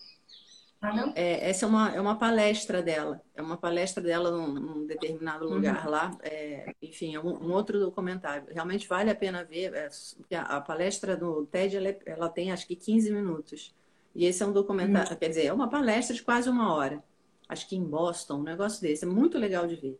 [0.82, 1.14] Não?
[1.16, 3.22] É, essa é uma, é uma palestra dela.
[3.36, 5.56] É uma palestra dela num, num determinado uhum.
[5.56, 5.92] lugar uhum.
[5.92, 6.18] lá.
[6.24, 8.48] É, enfim, é um, um, outro documentário.
[8.50, 9.74] Realmente vale a pena ver.
[9.76, 9.90] É,
[10.38, 13.76] a, a, palestra do TED, ela, é, ela, tem acho que 15 minutos.
[14.16, 15.18] E esse é um documentário, uhum.
[15.18, 17.04] quer dizer, é uma palestra de quase uma hora.
[17.48, 19.06] Acho que em Boston, um negócio desse.
[19.06, 19.98] É muito legal de ver.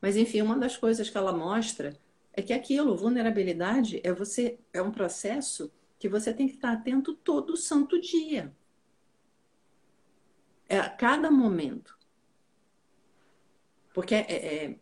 [0.00, 1.96] Mas, enfim, uma das coisas que ela mostra
[2.32, 7.14] é que aquilo, vulnerabilidade, é você é um processo que você tem que estar atento
[7.14, 8.52] todo santo dia.
[10.72, 11.98] É a cada momento.
[13.92, 14.78] Porque, é, é,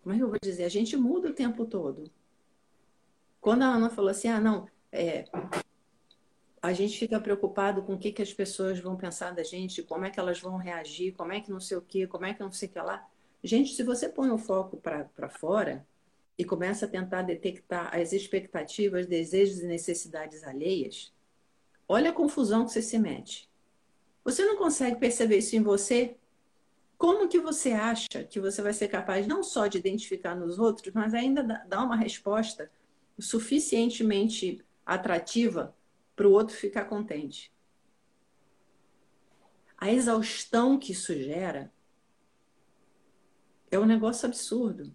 [0.00, 0.62] como é que eu vou dizer?
[0.62, 2.08] A gente muda o tempo todo.
[3.40, 5.24] Quando a Ana falou assim, ah, não, é,
[6.62, 10.04] a gente fica preocupado com o que, que as pessoas vão pensar da gente, como
[10.04, 12.40] é que elas vão reagir, como é que não sei o quê, como é que
[12.40, 13.04] não sei o que lá.
[13.42, 15.84] Gente, se você põe o foco para fora,
[16.38, 21.12] e começa a tentar detectar as expectativas, desejos e necessidades alheias,
[21.88, 23.48] olha a confusão que você se mete.
[24.26, 26.16] Você não consegue perceber isso em você?
[26.98, 30.92] Como que você acha que você vai ser capaz não só de identificar nos outros,
[30.92, 32.68] mas ainda dar uma resposta
[33.16, 35.76] suficientemente atrativa
[36.16, 37.52] para o outro ficar contente?
[39.78, 41.72] A exaustão que isso gera
[43.70, 44.92] é um negócio absurdo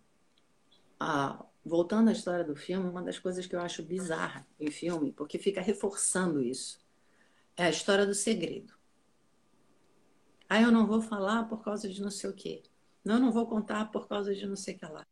[0.99, 5.13] a, voltando à história do filme, uma das coisas que eu acho bizarra em filme,
[5.13, 6.81] porque fica reforçando isso,
[7.55, 8.80] é a história do segredo.
[10.53, 12.61] Ah, eu não vou falar por causa de não sei o quê.
[13.05, 15.07] Não, não vou contar por causa de não sei o que lá.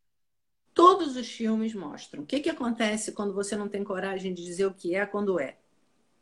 [0.73, 4.65] Todos os filmes mostram o que, que acontece quando você não tem coragem de dizer
[4.65, 5.57] o que é quando é.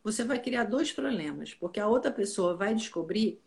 [0.03, 3.41] Você vai criar dois problemas, porque a outra pessoa vai descobrir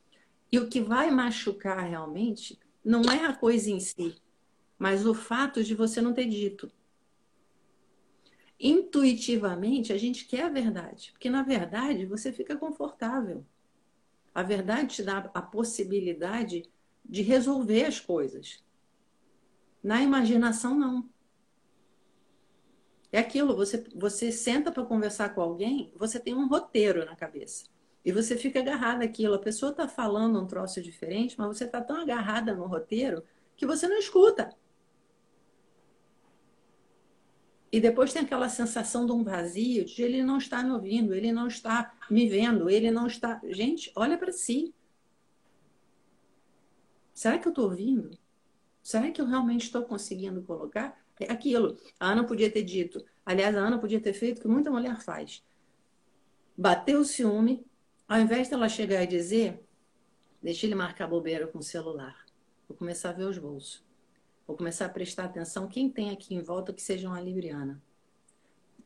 [0.50, 4.20] e o que vai machucar realmente não é a coisa em si,
[4.76, 6.68] mas o fato de você não ter dito.
[8.58, 13.46] Intuitivamente, a gente quer a verdade, porque na verdade você fica confortável.
[14.34, 16.68] A verdade te dá a possibilidade
[17.04, 18.62] de resolver as coisas.
[19.82, 21.08] Na imaginação, não.
[23.12, 27.64] É aquilo, você, você senta para conversar com alguém, você tem um roteiro na cabeça.
[28.04, 29.34] E você fica agarrado àquilo.
[29.34, 33.24] A pessoa está falando um troço diferente, mas você está tão agarrada no roteiro
[33.56, 34.54] que você não escuta.
[37.72, 41.30] E depois tem aquela sensação de um vazio, de ele não está me ouvindo, ele
[41.30, 43.40] não está me vendo, ele não está.
[43.44, 44.74] Gente, olha para si.
[47.14, 48.10] Será que eu estou ouvindo?
[48.82, 51.00] Será que eu realmente estou conseguindo colocar?
[51.20, 51.76] É aquilo.
[51.98, 53.04] A Ana podia ter dito.
[53.24, 55.44] Aliás, a Ana podia ter feito o que muita mulher faz.
[56.56, 57.64] Bateu o ciúme,
[58.08, 59.62] ao invés dela chegar e dizer,
[60.42, 62.26] deixa ele marcar bobeira com o celular.
[62.66, 63.84] Vou começar a ver os bolsos.
[64.50, 67.80] Vou começar a prestar atenção quem tem aqui em volta que seja uma libriana.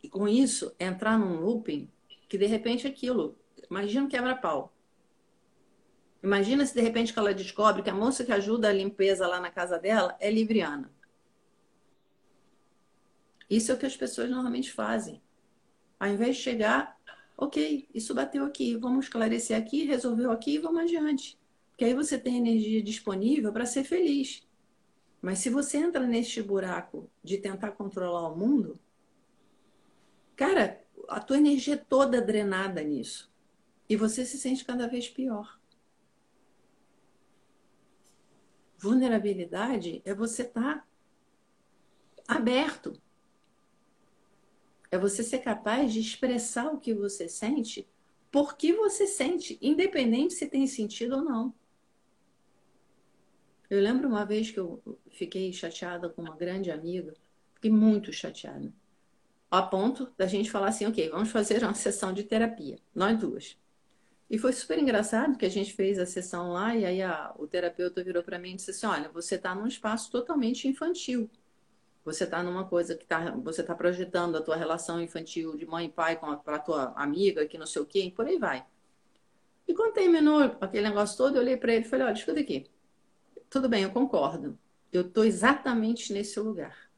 [0.03, 1.91] E com isso, entrar num looping
[2.29, 3.35] que de repente aquilo,
[3.71, 4.71] imagina um quebra-pau.
[6.23, 9.41] Imagina se de repente que ela descobre que a moça que ajuda a limpeza lá
[9.41, 10.93] na casa dela é libriana.
[13.49, 15.23] Isso é o que as pessoas normalmente fazem.
[15.99, 17.01] Ao invés de chegar,
[17.39, 21.39] ok, isso bateu aqui, vamos esclarecer aqui, resolveu aqui e vamos adiante.
[21.71, 24.44] Porque aí você tem energia disponível para ser feliz.
[25.25, 28.79] Mas se você entra neste buraco de tentar controlar o mundo,
[30.37, 33.33] cara, a tua energia é toda drenada nisso.
[33.89, 35.59] E você se sente cada vez pior.
[38.77, 40.87] Vulnerabilidade é você estar tá
[42.29, 42.93] aberto.
[44.91, 47.89] É você ser capaz de expressar o que você sente,
[48.31, 51.55] porque você sente, independente se tem sentido ou não.
[53.75, 57.13] Eu lembro uma vez que eu fiquei chateada com uma grande amiga,
[57.55, 58.73] fiquei muito chateada,
[59.51, 63.59] a ponto da gente falar assim, ok, vamos fazer uma sessão de terapia, nós duas.
[64.31, 67.49] E foi super engraçado que a gente fez a sessão lá e aí a, o
[67.49, 71.29] terapeuta virou para mim e disse assim, olha, você está num espaço totalmente infantil.
[72.05, 75.87] Você está numa coisa que tá, você está projetando a tua relação infantil de mãe
[75.87, 78.39] e pai com a, a tua amiga, que não sei o quê, e por aí
[78.39, 78.65] vai.
[79.67, 82.67] E quando terminou aquele negócio todo, eu olhei para ele e falei, olha, escuta aqui,
[83.55, 84.59] tudo bem, eu concordo.
[84.93, 86.91] Eu estou exatamente nesse lugar.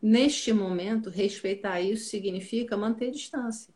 [0.00, 3.74] Neste momento, respeitar isso significa manter distância.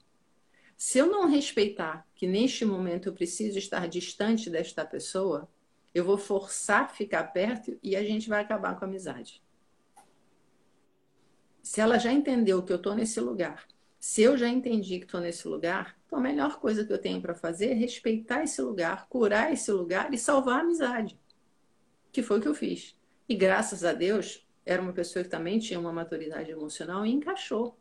[0.78, 5.46] Se eu não respeitar que neste momento eu preciso estar distante desta pessoa,
[5.94, 9.42] eu vou forçar ficar perto e a gente vai acabar com a amizade.
[11.62, 13.68] Se ela já entendeu que eu estou nesse lugar,
[14.00, 17.20] se eu já entendi que estou nesse lugar, então a melhor coisa que eu tenho
[17.20, 21.18] para fazer é respeitar esse lugar, curar esse lugar e salvar a amizade
[22.18, 22.98] que foi o que eu fiz.
[23.28, 27.78] E graças a Deus, era uma pessoa que também tinha uma maturidade emocional e encaixou.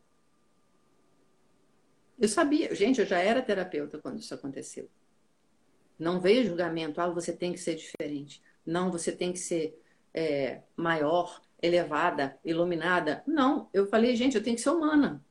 [2.16, 4.88] Eu sabia, gente, eu já era terapeuta quando isso aconteceu.
[5.98, 8.40] Não veio julgamento, ah, você tem que ser diferente.
[8.64, 9.76] Não, você tem que ser
[10.14, 13.24] é, maior, elevada, iluminada.
[13.26, 15.24] Não, eu falei, gente, eu tenho que ser humana.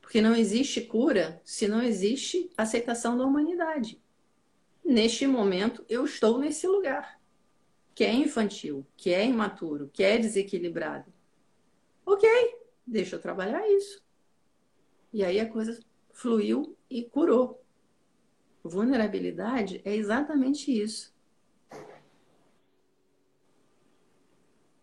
[0.00, 4.00] Porque não existe cura se não existe aceitação da humanidade.
[4.84, 7.15] Neste momento, eu estou nesse lugar
[7.96, 11.10] que é infantil, que é imaturo, que é desequilibrado.
[12.04, 12.28] Ok,
[12.86, 14.04] deixa eu trabalhar isso.
[15.10, 15.82] E aí a coisa
[16.12, 17.64] fluiu e curou.
[18.62, 21.16] Vulnerabilidade é exatamente isso.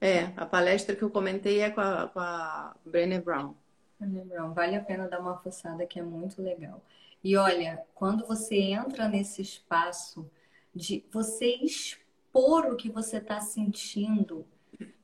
[0.01, 3.53] É, a palestra que eu comentei é com a, com a Brené Brown.
[3.99, 6.83] Brené Brown, vale a pena dar uma forçada que é muito legal.
[7.23, 10.27] E olha, quando você entra nesse espaço
[10.73, 12.02] de você expor
[12.33, 14.45] o que você está sentindo.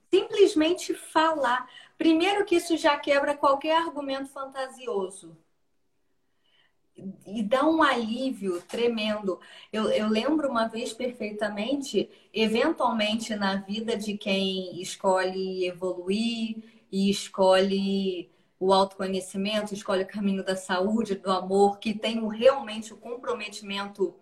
[0.09, 1.69] Simplesmente falar.
[1.97, 5.37] Primeiro que isso já quebra qualquer argumento fantasioso.
[7.25, 9.39] E dá um alívio tremendo.
[9.71, 16.57] Eu, eu lembro uma vez perfeitamente, eventualmente na vida de quem escolhe evoluir
[16.91, 22.97] e escolhe o autoconhecimento, escolhe o caminho da saúde, do amor, que tem realmente o
[22.97, 24.18] comprometimento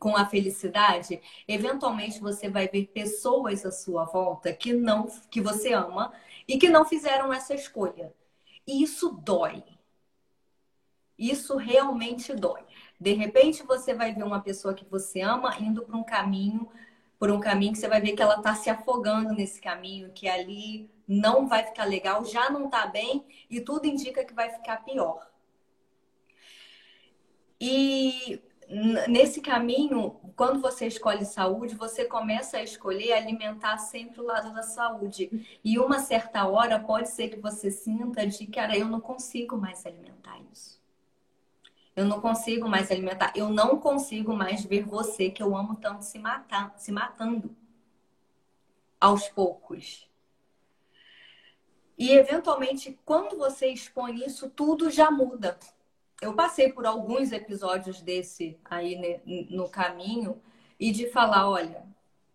[0.00, 5.74] com a felicidade, eventualmente você vai ver pessoas à sua volta que não que você
[5.74, 6.10] ama
[6.48, 8.12] e que não fizeram essa escolha.
[8.66, 9.62] E isso dói.
[11.18, 12.62] Isso realmente dói.
[12.98, 16.66] De repente você vai ver uma pessoa que você ama indo para um caminho,
[17.18, 20.26] por um caminho que você vai ver que ela está se afogando nesse caminho, que
[20.26, 24.78] ali não vai ficar legal, já não está bem e tudo indica que vai ficar
[24.78, 25.30] pior.
[27.60, 28.40] E
[29.08, 34.62] nesse caminho, quando você escolhe saúde, você começa a escolher alimentar sempre o lado da
[34.62, 35.58] saúde.
[35.64, 39.84] E uma certa hora pode ser que você sinta de, cara, eu não consigo mais
[39.84, 40.80] alimentar isso.
[41.96, 43.32] Eu não consigo mais alimentar.
[43.34, 47.54] Eu não consigo mais ver você que eu amo tanto se matar, se matando
[49.00, 50.08] aos poucos.
[51.98, 55.58] E eventualmente, quando você expõe isso, tudo já muda
[56.20, 60.40] eu passei por alguns episódios desse aí no caminho
[60.78, 61.84] e de falar, olha,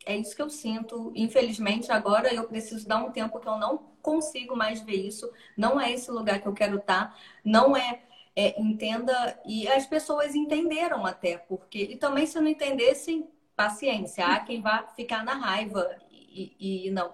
[0.06, 1.12] é isso que eu sinto.
[1.16, 5.32] Infelizmente, agora eu preciso dar um tempo que eu não consigo mais ver isso.
[5.58, 7.18] Não é esse lugar que eu quero estar.
[7.44, 8.04] Não é,
[8.36, 9.40] é entenda.
[9.46, 11.80] E as pessoas entenderam até, porque.
[11.80, 14.26] E também, se não entendessem, paciência.
[14.28, 17.12] Há quem vá ficar na raiva e, e não.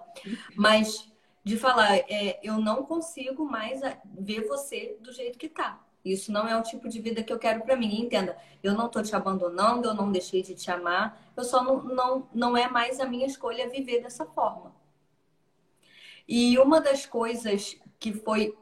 [0.55, 1.09] Mas
[1.43, 5.81] de falar, é, eu não consigo mais ver você do jeito que tá.
[6.03, 8.01] Isso não é o tipo de vida que eu quero para mim.
[8.01, 11.83] Entenda, eu não estou te abandonando, eu não deixei de te amar, eu só não,
[11.83, 14.73] não, não é mais a minha escolha viver dessa forma.
[16.27, 18.57] E uma das coisas que foi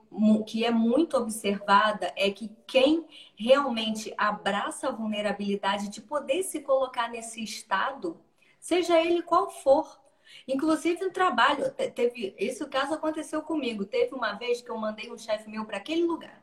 [0.47, 3.05] que é muito observada é que quem
[3.37, 8.19] realmente abraça a vulnerabilidade de poder se colocar nesse estado,
[8.59, 9.99] seja ele qual for,
[10.47, 13.85] Inclusive no trabalho, teve esse caso aconteceu comigo.
[13.85, 16.38] Teve uma vez que eu mandei um chefe meu para aquele lugar.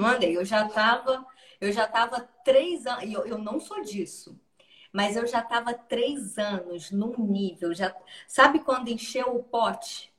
[0.00, 1.26] Mandei, eu já estava,
[1.60, 4.40] eu já estava três anos, eu, eu não sou disso,
[4.92, 7.94] mas eu já estava três anos num nível, já
[8.26, 10.10] sabe quando encheu o pote?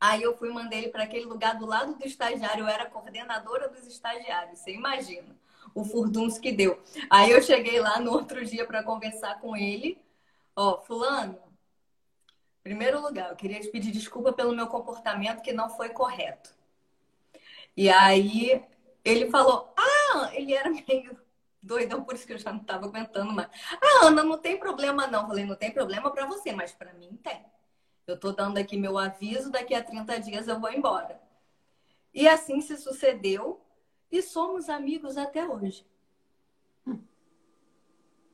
[0.00, 3.68] Aí eu fui mandei ele para aquele lugar do lado do estagiário, eu era coordenadora
[3.68, 5.36] dos estagiários, você imagina
[5.74, 6.82] o furdunço que deu.
[7.10, 10.00] Aí eu cheguei lá no outro dia para conversar com ele,
[10.54, 11.38] ó, fulano,
[12.62, 16.61] primeiro lugar, eu queria te pedir desculpa pelo meu comportamento que não foi correto.
[17.76, 18.64] E aí
[19.04, 21.18] ele falou: Ah, ele era meio
[21.62, 23.48] doidão, por isso que eu já não estava aguentando mais.
[23.80, 25.26] Ah, Ana, não tem problema não.
[25.26, 27.44] Falei: Não tem problema para você, mas para mim tem.
[28.06, 31.20] Eu tô dando aqui meu aviso, daqui a 30 dias eu vou embora.
[32.12, 33.60] E assim se sucedeu
[34.10, 35.86] e somos amigos até hoje.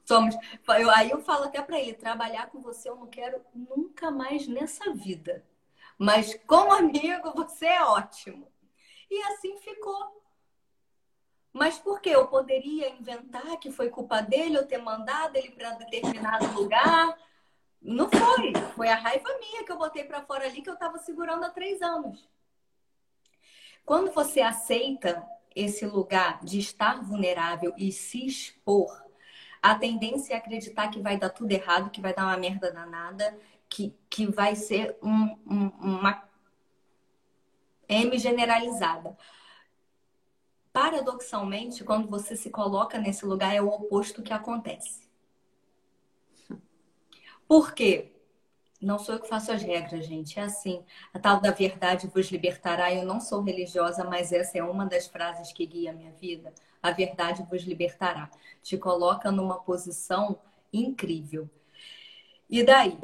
[0.05, 0.35] Somos.
[0.81, 4.49] Eu, aí eu falo até para ele: trabalhar com você eu não quero nunca mais
[4.49, 5.45] nessa vida.
[5.99, 8.51] Mas como amigo, você é ótimo.
[9.11, 10.19] E assim ficou.
[11.53, 12.11] Mas por quê?
[12.11, 17.17] Eu poderia inventar que foi culpa dele eu ter mandado ele para determinado lugar.
[17.81, 18.53] Não foi.
[18.77, 21.51] Foi a raiva minha que eu botei para fora ali que eu estava segurando há
[21.51, 22.29] três anos.
[23.85, 29.03] Quando você aceita esse lugar de estar vulnerável e se expor,
[29.63, 33.37] a tendência é acreditar que vai dar tudo errado, que vai dar uma merda danada,
[33.69, 36.28] que, que vai ser um, um, uma
[37.89, 39.17] M generalizada.
[40.73, 45.09] Paradoxalmente, quando você se coloca nesse lugar, é o oposto que acontece.
[47.49, 48.13] Por quê?
[48.81, 50.39] Não sou eu que faço as regras, gente.
[50.39, 50.85] É assim.
[51.13, 52.93] A tal da verdade vos libertará.
[52.95, 56.53] Eu não sou religiosa, mas essa é uma das frases que guia a minha vida.
[56.81, 58.31] A verdade vos libertará.
[58.63, 60.39] Te coloca numa posição
[60.73, 61.51] incrível.
[62.49, 62.97] E daí?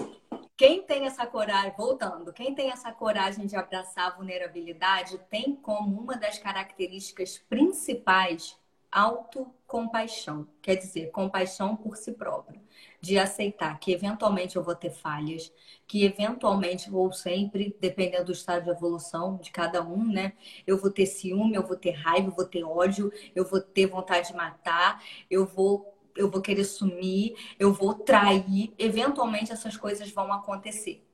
[0.56, 6.00] Quem tem essa coragem, voltando, quem tem essa coragem de abraçar a vulnerabilidade tem como
[6.00, 8.56] uma das características principais
[8.94, 10.46] autocompaixão.
[10.62, 12.60] Quer dizer, compaixão por si próprio.
[13.00, 15.52] De aceitar que eventualmente eu vou ter falhas,
[15.88, 20.34] que eventualmente ou sempre, dependendo do estado de evolução de cada um, né?
[20.64, 23.86] Eu vou ter ciúme, eu vou ter raiva, eu vou ter ódio, eu vou ter
[23.86, 30.11] vontade de matar, eu vou eu vou querer sumir, eu vou trair, eventualmente essas coisas
[30.11, 31.05] vão acontecer.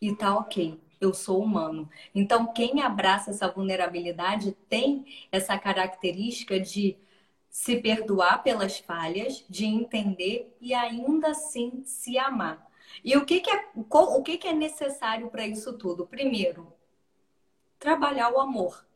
[0.00, 1.88] E tá ok, eu sou humano.
[2.14, 6.96] Então, quem abraça essa vulnerabilidade tem essa característica de
[7.50, 12.66] se perdoar pelas falhas, de entender e ainda assim se amar.
[13.04, 16.06] E o que, que, é, o que, que é necessário para isso tudo?
[16.06, 16.72] Primeiro,
[17.78, 18.87] trabalhar o amor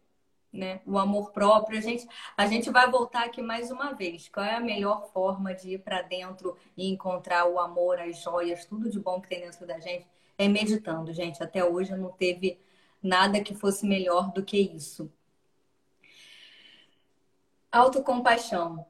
[0.53, 0.81] né?
[0.87, 1.79] O amor próprio.
[1.79, 4.29] A gente, a gente vai voltar aqui mais uma vez.
[4.29, 8.65] Qual é a melhor forma de ir para dentro e encontrar o amor, as joias,
[8.67, 10.07] tudo de bom que tem dentro da gente?
[10.37, 11.43] É meditando, gente.
[11.43, 12.61] Até hoje não teve
[13.03, 15.11] nada que fosse melhor do que isso.
[17.71, 18.85] Autocompaixão.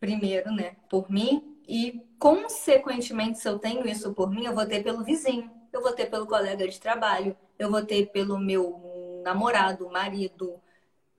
[0.00, 0.76] Primeiro, né?
[0.88, 5.50] Por mim e, consequentemente, se eu tenho isso por mim, eu vou ter pelo vizinho,
[5.72, 10.60] eu vou ter pelo colega de trabalho, eu vou ter pelo meu namorado, marido,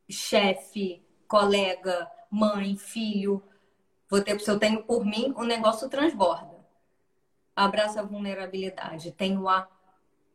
[0.10, 3.44] chefe, colega, mãe, filho.
[4.10, 6.54] Vou ter, se eu tenho por mim, o negócio transborda.
[7.56, 9.12] Abraça a vulnerabilidade.
[9.12, 9.68] Tenho a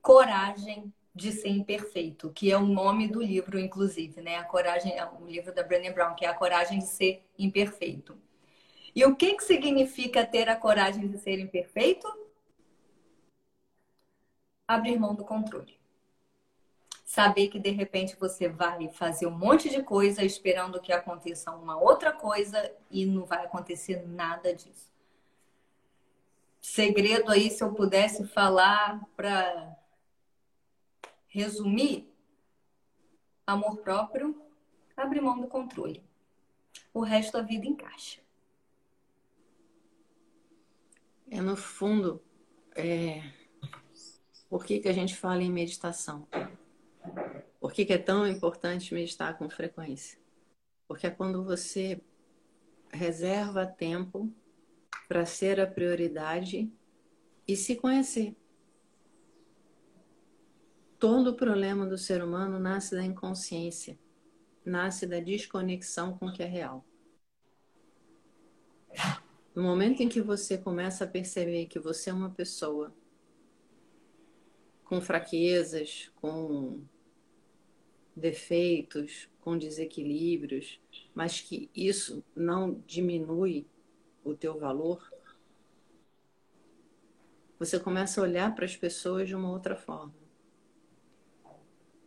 [0.00, 4.36] coragem de ser imperfeito, que é o nome do livro, inclusive, né?
[4.36, 8.16] A coragem, é o livro da Brené Brown, que é a coragem de ser imperfeito.
[8.94, 12.06] E o que, que significa ter a coragem de ser imperfeito?
[14.66, 15.78] Abrir mão do controle.
[17.09, 21.74] Saber que de repente você vai fazer um monte de coisa esperando que aconteça uma
[21.74, 24.92] outra coisa e não vai acontecer nada disso.
[26.61, 29.74] Segredo aí, se eu pudesse falar para
[31.28, 32.12] resumir,
[33.46, 34.38] amor próprio,
[34.94, 36.04] abre mão do controle.
[36.92, 38.20] O resto a vida encaixa.
[41.30, 42.22] É no fundo,
[42.76, 43.32] é...
[44.50, 46.28] por que, que a gente fala em meditação?
[47.61, 50.18] Por que, que é tão importante meditar com frequência?
[50.86, 52.00] Porque é quando você
[52.92, 54.32] reserva tempo
[55.09, 56.70] para ser a prioridade
[57.46, 58.36] e se conhecer.
[60.98, 63.98] Todo o problema do ser humano nasce da inconsciência,
[64.64, 66.84] nasce da desconexão com o que é real.
[69.54, 72.94] No momento em que você começa a perceber que você é uma pessoa
[74.84, 76.80] com fraquezas, com
[78.18, 80.78] defeitos, com desequilíbrios,
[81.14, 83.66] mas que isso não diminui
[84.22, 85.10] o teu valor,
[87.58, 90.14] você começa a olhar para as pessoas de uma outra forma.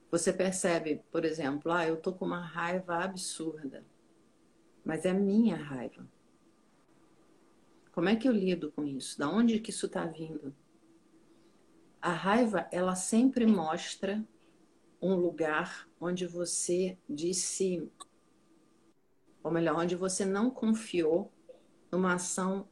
[0.09, 3.83] Você percebe, por exemplo, ah, eu tô com uma raiva absurda,
[4.83, 6.05] mas é minha raiva.
[7.91, 9.17] Como é que eu lido com isso?
[9.17, 10.55] Da onde que isso está vindo?
[12.01, 14.23] A raiva, ela sempre mostra
[15.01, 17.89] um lugar onde você disse,
[19.43, 21.31] ou melhor, onde você não confiou
[21.91, 22.67] numa ação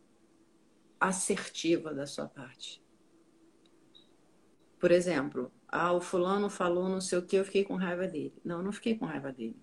[0.99, 2.83] assertiva da sua parte.
[4.79, 8.33] Por exemplo, ah, o fulano falou não sei o que, eu fiquei com raiva dele.
[8.43, 9.59] Não, não fiquei com raiva dele.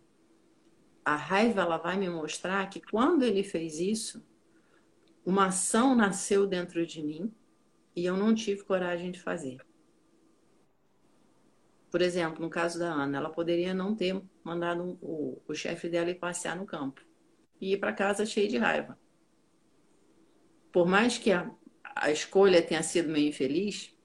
[1.04, 4.24] A raiva ela vai me mostrar que quando ele fez isso,
[5.24, 7.32] uma ação nasceu dentro de mim
[7.94, 9.64] e eu não tive coragem de fazer.
[11.96, 16.10] Por exemplo, no caso da Ana, ela poderia não ter mandado o, o chefe dela
[16.10, 17.00] ir passear no campo
[17.58, 18.98] e ir para casa cheia de raiva.
[20.70, 21.50] Por mais que a,
[21.94, 23.96] a escolha tenha sido meio infeliz,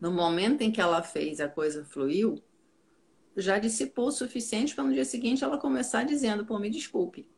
[0.00, 2.42] no momento em que ela fez, a coisa fluiu,
[3.36, 7.28] já dissipou o suficiente para no dia seguinte ela começar dizendo: pô, me desculpe.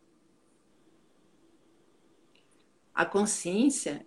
[2.95, 4.07] A consciência,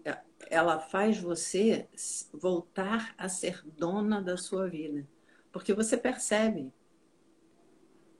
[0.49, 1.89] ela faz você
[2.31, 5.05] voltar a ser dona da sua vida.
[5.53, 6.73] Porque você percebe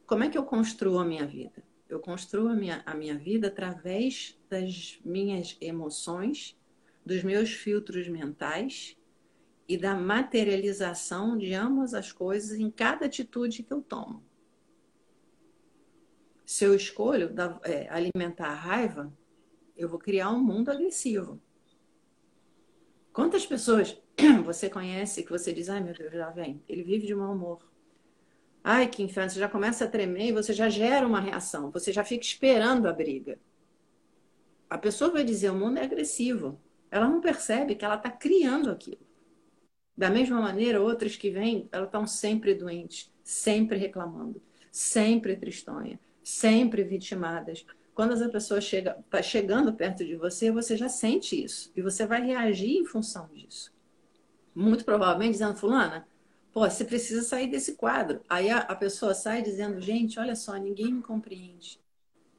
[0.05, 1.63] como é que eu construo a minha vida?
[1.89, 6.55] Eu construo a minha, a minha vida através das minhas emoções,
[7.03, 8.95] dos meus filtros mentais
[9.67, 14.23] e da materialização de ambas as coisas em cada atitude que eu tomo.
[16.45, 19.11] Se eu escolho é, alimentar a raiva,
[19.75, 21.41] eu vou criar um mundo agressivo.
[23.11, 24.03] Quantas pessoas
[24.45, 27.59] você conhece que você diz, ai meu Deus, já vem, ele vive de mau humor.
[28.64, 31.91] Ai, que inferno, você já começa a tremer e você já gera uma reação, você
[31.91, 33.38] já fica esperando a briga.
[34.70, 36.59] A pessoa vai dizer, o mundo é agressivo.
[36.89, 39.05] Ela não percebe que ela está criando aquilo.
[39.95, 44.41] Da mesma maneira, outras que vêm, elas estão sempre doentes, sempre reclamando,
[44.72, 47.66] sempre tristonha, sempre vitimadas.
[47.93, 52.07] Quando essa pessoa chega, está chegando perto de você, você já sente isso e você
[52.07, 53.74] vai reagir em função disso
[54.56, 56.08] muito provavelmente dizendo, fulana,
[56.51, 58.22] pô, você precisa sair desse quadro.
[58.30, 61.80] Aí a, a pessoa sai dizendo, gente, olha só, ninguém me compreende,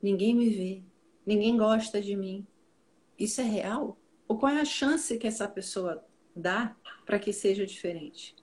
[0.03, 0.83] ninguém me vê,
[1.27, 2.47] ninguém gosta de mim.
[3.19, 3.99] Isso é real?
[4.27, 6.05] Ou qual é a chance que essa pessoa
[6.35, 8.35] dá para que seja diferente?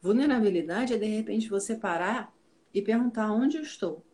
[0.00, 2.32] Vulnerabilidade é de repente você parar
[2.72, 4.04] e perguntar onde eu estou.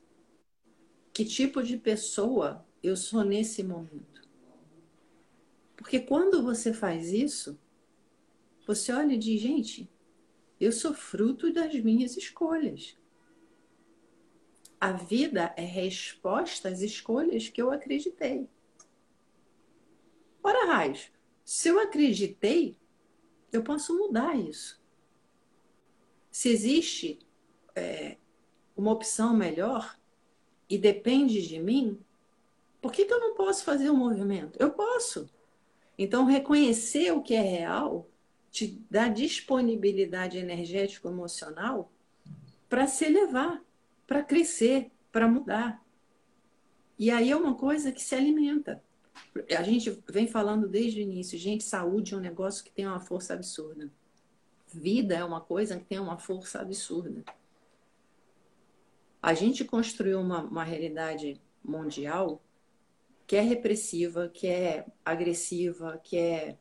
[1.13, 4.29] Que tipo de pessoa eu sou nesse momento?
[5.77, 7.59] Porque quando você faz isso,
[8.67, 9.91] você olha e diz, gente,
[10.61, 12.97] eu sou fruto das minhas escolhas.
[14.81, 18.49] A vida é resposta às escolhas que eu acreditei.
[20.43, 21.11] Ora, raios,
[21.45, 22.77] se eu acreditei,
[23.53, 24.83] eu posso mudar isso.
[26.31, 27.19] Se existe
[27.75, 28.17] é,
[28.77, 29.99] uma opção melhor
[30.69, 31.99] e depende de mim,
[32.81, 34.59] por que, que eu não posso fazer o um movimento?
[34.61, 35.31] Eu posso.
[35.97, 38.11] Então, reconhecer o que é real
[38.55, 41.91] te dá disponibilidade energética emocional
[42.69, 43.61] para se elevar,
[44.07, 45.85] para crescer, para mudar.
[46.97, 48.81] E aí é uma coisa que se alimenta.
[49.59, 53.01] A gente vem falando desde o início, gente, saúde é um negócio que tem uma
[53.01, 53.91] força absurda.
[54.73, 57.25] Vida é uma coisa que tem uma força absurda.
[59.21, 62.41] A gente construiu uma, uma realidade mundial
[63.27, 66.57] que é repressiva, que é agressiva, que é,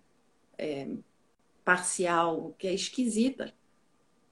[0.58, 0.88] é
[1.64, 3.54] parcial, que é esquisita.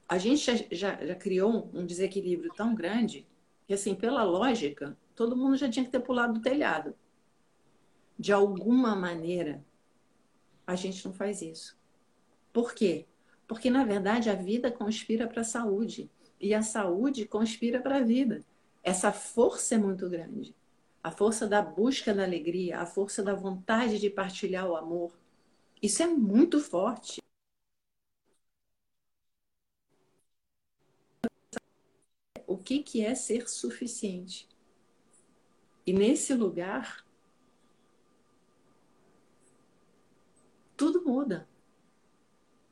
[0.07, 3.27] A gente já, já, já criou um desequilíbrio tão grande
[3.65, 6.93] que, assim, pela lógica, todo mundo já tinha que ter pulado do telhado.
[8.19, 9.63] De alguma maneira,
[10.67, 11.77] a gente não faz isso.
[12.51, 13.05] Por quê?
[13.47, 16.09] Porque, na verdade, a vida conspira para a saúde
[16.39, 18.43] e a saúde conspira para a vida.
[18.83, 20.55] Essa força é muito grande.
[21.03, 25.11] A força da busca da alegria, a força da vontade de partilhar o amor.
[25.81, 27.20] Isso é muito forte.
[32.51, 34.45] O que, que é ser suficiente?
[35.87, 37.05] E nesse lugar,
[40.75, 41.47] tudo muda.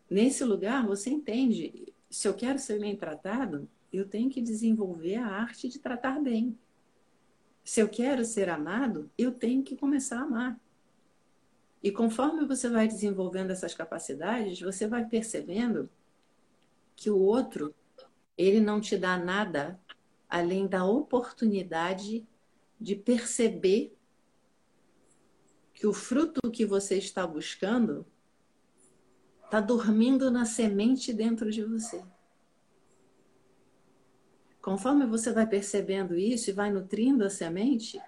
[0.09, 5.27] Nesse lugar, você entende: se eu quero ser bem tratado, eu tenho que desenvolver a
[5.27, 6.59] arte de tratar bem.
[7.63, 10.59] Se eu quero ser amado, eu tenho que começar a amar.
[11.81, 15.89] E conforme você vai desenvolvendo essas capacidades, você vai percebendo
[16.97, 17.73] que o outro,
[18.39, 19.77] ele não te dá nada
[20.29, 22.25] além da oportunidade
[22.79, 23.93] de perceber
[25.73, 28.05] que o fruto que você está buscando
[29.43, 32.01] está dormindo na semente dentro de você.
[34.61, 38.01] Conforme você vai percebendo isso e vai nutrindo a semente,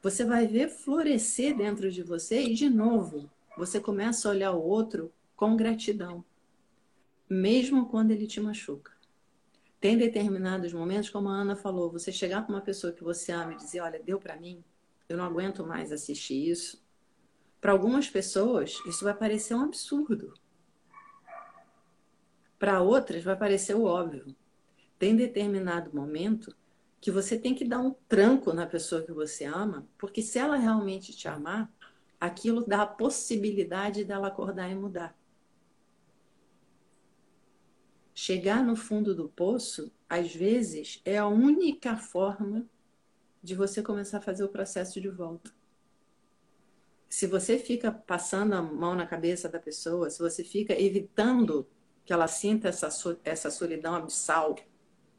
[0.00, 4.62] você vai ver florescer dentro de você e, de novo, você começa a olhar o
[4.62, 6.24] outro com gratidão,
[7.28, 9.01] mesmo quando ele te machuca.
[9.82, 13.54] Tem determinados momentos, como a Ana falou, você chegar com uma pessoa que você ama
[13.54, 14.62] e dizer: Olha, deu para mim,
[15.08, 16.80] eu não aguento mais assistir isso.
[17.60, 20.34] Para algumas pessoas, isso vai parecer um absurdo.
[22.60, 24.36] Para outras, vai parecer o óbvio.
[25.00, 26.54] Tem determinado momento
[27.00, 30.54] que você tem que dar um tranco na pessoa que você ama, porque se ela
[30.54, 31.68] realmente te amar,
[32.20, 35.12] aquilo dá a possibilidade dela acordar e mudar.
[38.14, 42.66] Chegar no fundo do poço, às vezes, é a única forma
[43.42, 45.50] de você começar a fazer o processo de volta
[47.12, 51.68] se você fica passando a mão na cabeça da pessoa, se você fica evitando
[52.06, 52.88] que ela sinta essa,
[53.22, 54.56] essa solidão abissal,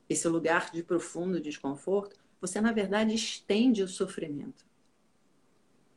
[0.09, 4.65] esse lugar de profundo desconforto, você, na verdade, estende o sofrimento.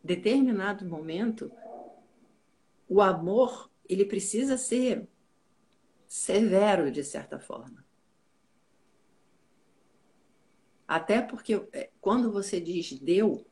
[0.05, 1.51] Determinado momento,
[2.87, 5.09] o amor, ele precisa ser
[6.09, 7.85] severo, de certa forma.
[10.87, 13.45] Até porque é, quando você diz deu,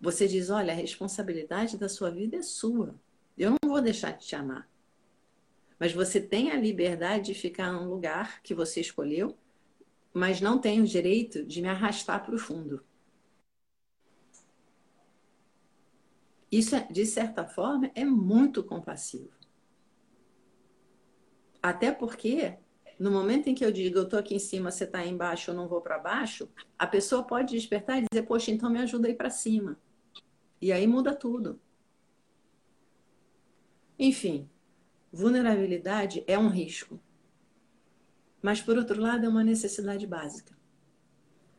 [0.00, 2.94] você diz: olha, a responsabilidade da sua vida é sua.
[3.36, 4.68] Eu não vou deixar de te amar.
[5.78, 9.36] Mas você tem a liberdade de ficar num lugar que você escolheu,
[10.12, 12.84] mas não tem o direito de me arrastar para o fundo.
[16.50, 19.37] Isso, de certa forma, é muito compassivo.
[21.62, 22.56] Até porque,
[22.98, 25.54] no momento em que eu digo eu estou aqui em cima, você está embaixo, eu
[25.54, 26.48] não vou para baixo,
[26.78, 29.78] a pessoa pode despertar e dizer, poxa, então me ajuda aí para cima.
[30.60, 31.60] E aí muda tudo.
[33.98, 34.48] Enfim,
[35.12, 37.00] vulnerabilidade é um risco.
[38.40, 40.56] Mas, por outro lado, é uma necessidade básica.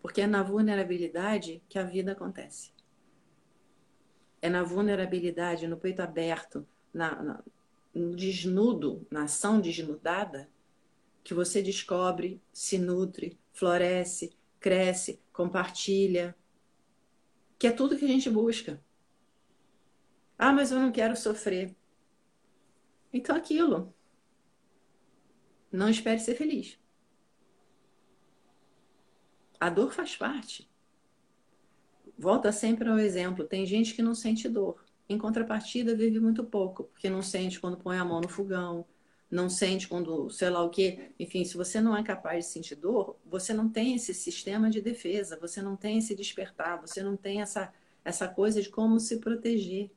[0.02, 2.72] Porque é na vulnerabilidade que a vida acontece.
[4.42, 7.44] É na vulnerabilidade, no peito aberto, na, na,
[7.94, 10.50] no desnudo, na ação desnudada,
[11.24, 16.36] que você descobre, se nutre, floresce, cresce, compartilha,
[17.58, 18.82] que é tudo que a gente busca.
[20.38, 21.76] Ah, mas eu não quero sofrer.
[23.12, 23.94] Então, aquilo.
[25.72, 26.80] Não espere ser feliz.
[29.60, 30.70] A dor faz parte.
[32.18, 34.84] Volta sempre ao exemplo: tem gente que não sente dor.
[35.10, 38.86] Em contrapartida, vive muito pouco, porque não sente quando põe a mão no fogão,
[39.30, 41.12] não sente quando, sei lá o quê.
[41.20, 44.82] Enfim, se você não é capaz de sentir dor, você não tem esse sistema de
[44.82, 47.74] defesa, você não tem esse despertar, você não tem essa,
[48.06, 49.90] essa coisa de como se proteger.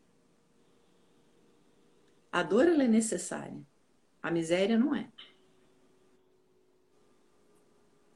[2.32, 3.60] A dor ela é necessária.
[4.22, 5.10] A miséria não é.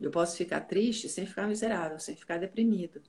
[0.00, 3.02] Eu posso ficar triste sem ficar miserável, sem ficar deprimido.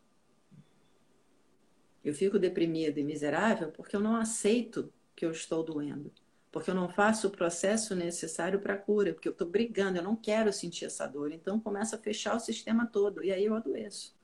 [2.07, 6.09] Eu fico deprimido e miserável porque eu não aceito que eu estou doendo.
[6.49, 9.11] Porque eu não faço o processo necessário para a cura.
[9.11, 11.33] Porque eu estou brigando, eu não quero sentir essa dor.
[11.33, 13.21] Então começa a fechar o sistema todo.
[13.25, 14.15] E aí eu adoeço.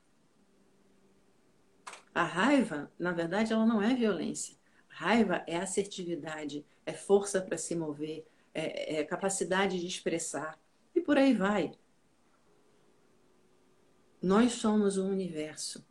[2.14, 4.56] A raiva, na verdade, ela não é violência.
[4.88, 8.24] Raiva é assertividade, é força para se mover,
[8.54, 10.58] é, é capacidade de expressar.
[10.94, 11.72] E por aí vai.
[14.22, 15.84] Nós somos o universo.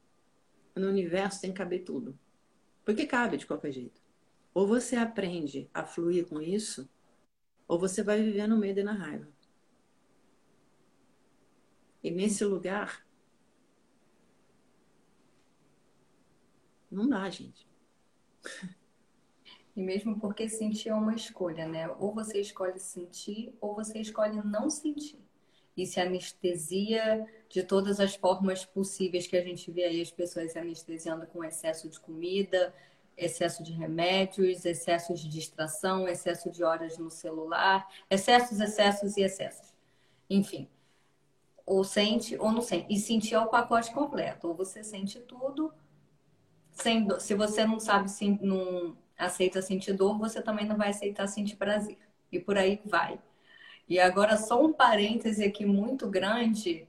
[0.76, 2.18] No universo tem que caber tudo.
[2.84, 4.02] Porque cabe de qualquer jeito.
[4.54, 6.90] Ou você aprende a fluir com isso,
[7.68, 9.28] ou você vai viver no medo e na raiva.
[12.04, 13.06] E nesse lugar,
[16.92, 17.68] não dá, gente.
[19.76, 21.88] E mesmo porque sentir é uma escolha, né?
[21.88, 25.23] Ou você escolhe sentir, ou você escolhe não sentir.
[25.76, 30.52] E se anestesia de todas as formas possíveis que a gente vê aí as pessoas
[30.52, 32.74] se anestesiando com excesso de comida,
[33.18, 39.74] excesso de remédios, excesso de distração, excesso de horas no celular, excessos, excessos e excessos.
[40.30, 40.68] Enfim,
[41.66, 42.88] ou sente ou não sente.
[42.90, 44.48] E sentir é o pacote completo.
[44.48, 45.74] Ou você sente tudo,
[46.72, 51.28] sem, se você não sabe, se não aceita sentir dor, você também não vai aceitar
[51.28, 51.98] sentir prazer.
[52.32, 53.20] E por aí vai.
[53.88, 56.88] E agora, só um parêntese aqui muito grande.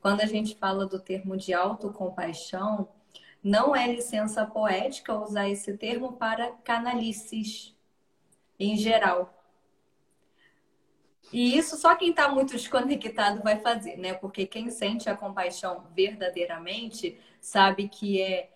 [0.00, 2.88] Quando a gente fala do termo de autocompaixão,
[3.42, 7.74] não é licença poética usar esse termo para canalices
[8.58, 9.32] em geral.
[11.32, 14.12] E isso só quem está muito desconectado vai fazer, né?
[14.12, 18.50] Porque quem sente a compaixão verdadeiramente sabe que é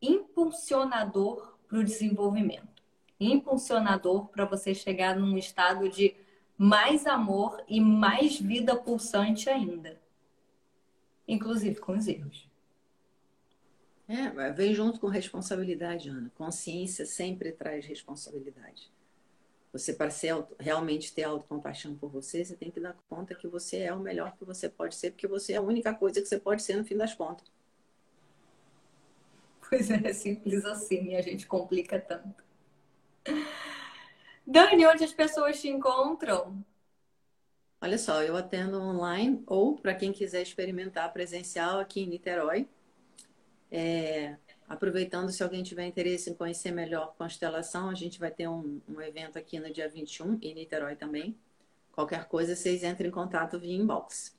[0.00, 2.82] impulsionador para o desenvolvimento.
[3.18, 6.14] Impulsionador para você chegar num estado de
[6.56, 10.00] mais amor e mais vida pulsante ainda.
[11.26, 12.48] Inclusive com os erros.
[14.06, 16.30] É, vem junto com responsabilidade, Ana.
[16.36, 18.92] Consciência sempre traz responsabilidade.
[19.72, 23.78] Você, para ser, realmente ter autocompaixão por você, você tem que dar conta que você
[23.78, 26.38] é o melhor que você pode ser, porque você é a única coisa que você
[26.38, 27.50] pode ser no fim das contas.
[29.68, 32.44] Pois é, é simples assim e a gente complica tanto.
[34.46, 36.64] Dani, onde as pessoas te encontram?
[37.80, 42.68] Olha só, eu atendo online ou para quem quiser experimentar presencial aqui em Niterói.
[43.70, 44.36] É,
[44.68, 49.00] aproveitando, se alguém tiver interesse em conhecer melhor constelação, a gente vai ter um, um
[49.00, 51.36] evento aqui no dia 21 em Niterói também.
[51.92, 54.36] Qualquer coisa, vocês entrem em contato via inbox.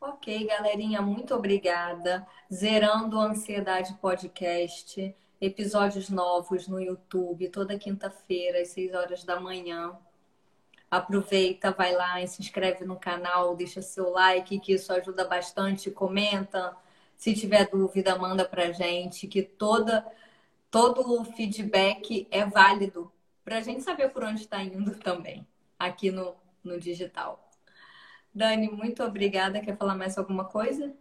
[0.00, 2.26] Ok, galerinha, muito obrigada.
[2.52, 9.96] Zerando a Ansiedade Podcast, episódios novos no YouTube, toda quinta-feira, às 6 horas da manhã.
[10.90, 15.90] Aproveita, vai lá e se inscreve no canal, deixa seu like, que isso ajuda bastante,
[15.90, 16.74] comenta.
[17.16, 20.06] Se tiver dúvida, manda pra gente, que toda,
[20.70, 23.12] todo o feedback é válido
[23.44, 25.46] para a gente saber por onde está indo também,
[25.78, 27.48] aqui no, no digital.
[28.34, 29.60] Dani, muito obrigada.
[29.60, 30.94] Quer falar mais alguma coisa?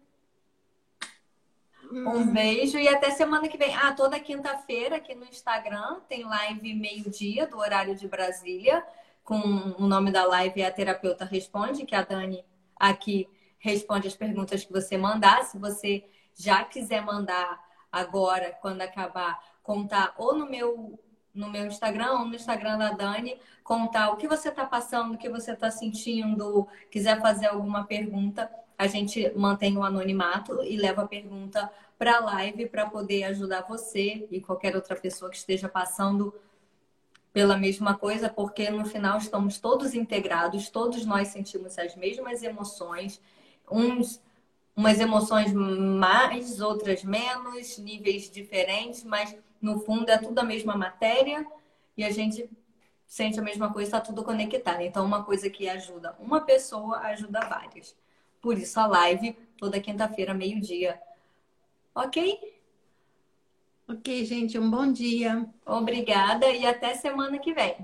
[1.92, 2.34] Um hum.
[2.34, 3.74] beijo e até semana que vem.
[3.76, 8.84] Ah, toda quinta-feira aqui no Instagram tem live meio-dia do horário de Brasília.
[9.24, 9.40] Com
[9.78, 12.44] o nome da live é a terapeuta responde, que a Dani
[12.76, 13.28] aqui
[13.60, 15.44] responde as perguntas que você mandar.
[15.44, 16.04] Se você
[16.36, 17.60] já quiser mandar
[17.92, 21.00] agora, quando acabar, contar ou no meu
[21.34, 25.18] no meu Instagram ou no Instagram da Dani, contar o que você está passando, o
[25.18, 31.04] que você está sentindo, quiser fazer alguma pergunta, a gente mantém o anonimato e leva
[31.04, 35.68] a pergunta para a live para poder ajudar você e qualquer outra pessoa que esteja
[35.68, 36.34] passando
[37.34, 43.22] pela mesma coisa, porque no final estamos todos integrados, todos nós sentimos as mesmas emoções,
[43.70, 44.22] uns
[44.76, 51.44] umas emoções mais, outras menos, níveis diferentes, mas no fundo é tudo a mesma matéria
[51.98, 52.48] e a gente
[53.08, 54.82] sente a mesma coisa, está tudo conectado.
[54.82, 57.96] Então, uma coisa que ajuda uma pessoa ajuda várias.
[58.48, 60.98] Por isso, a live toda quinta-feira, meio-dia.
[61.94, 62.40] Ok?
[63.90, 65.46] Ok, gente, um bom dia.
[65.66, 67.76] Obrigada e até semana que vem.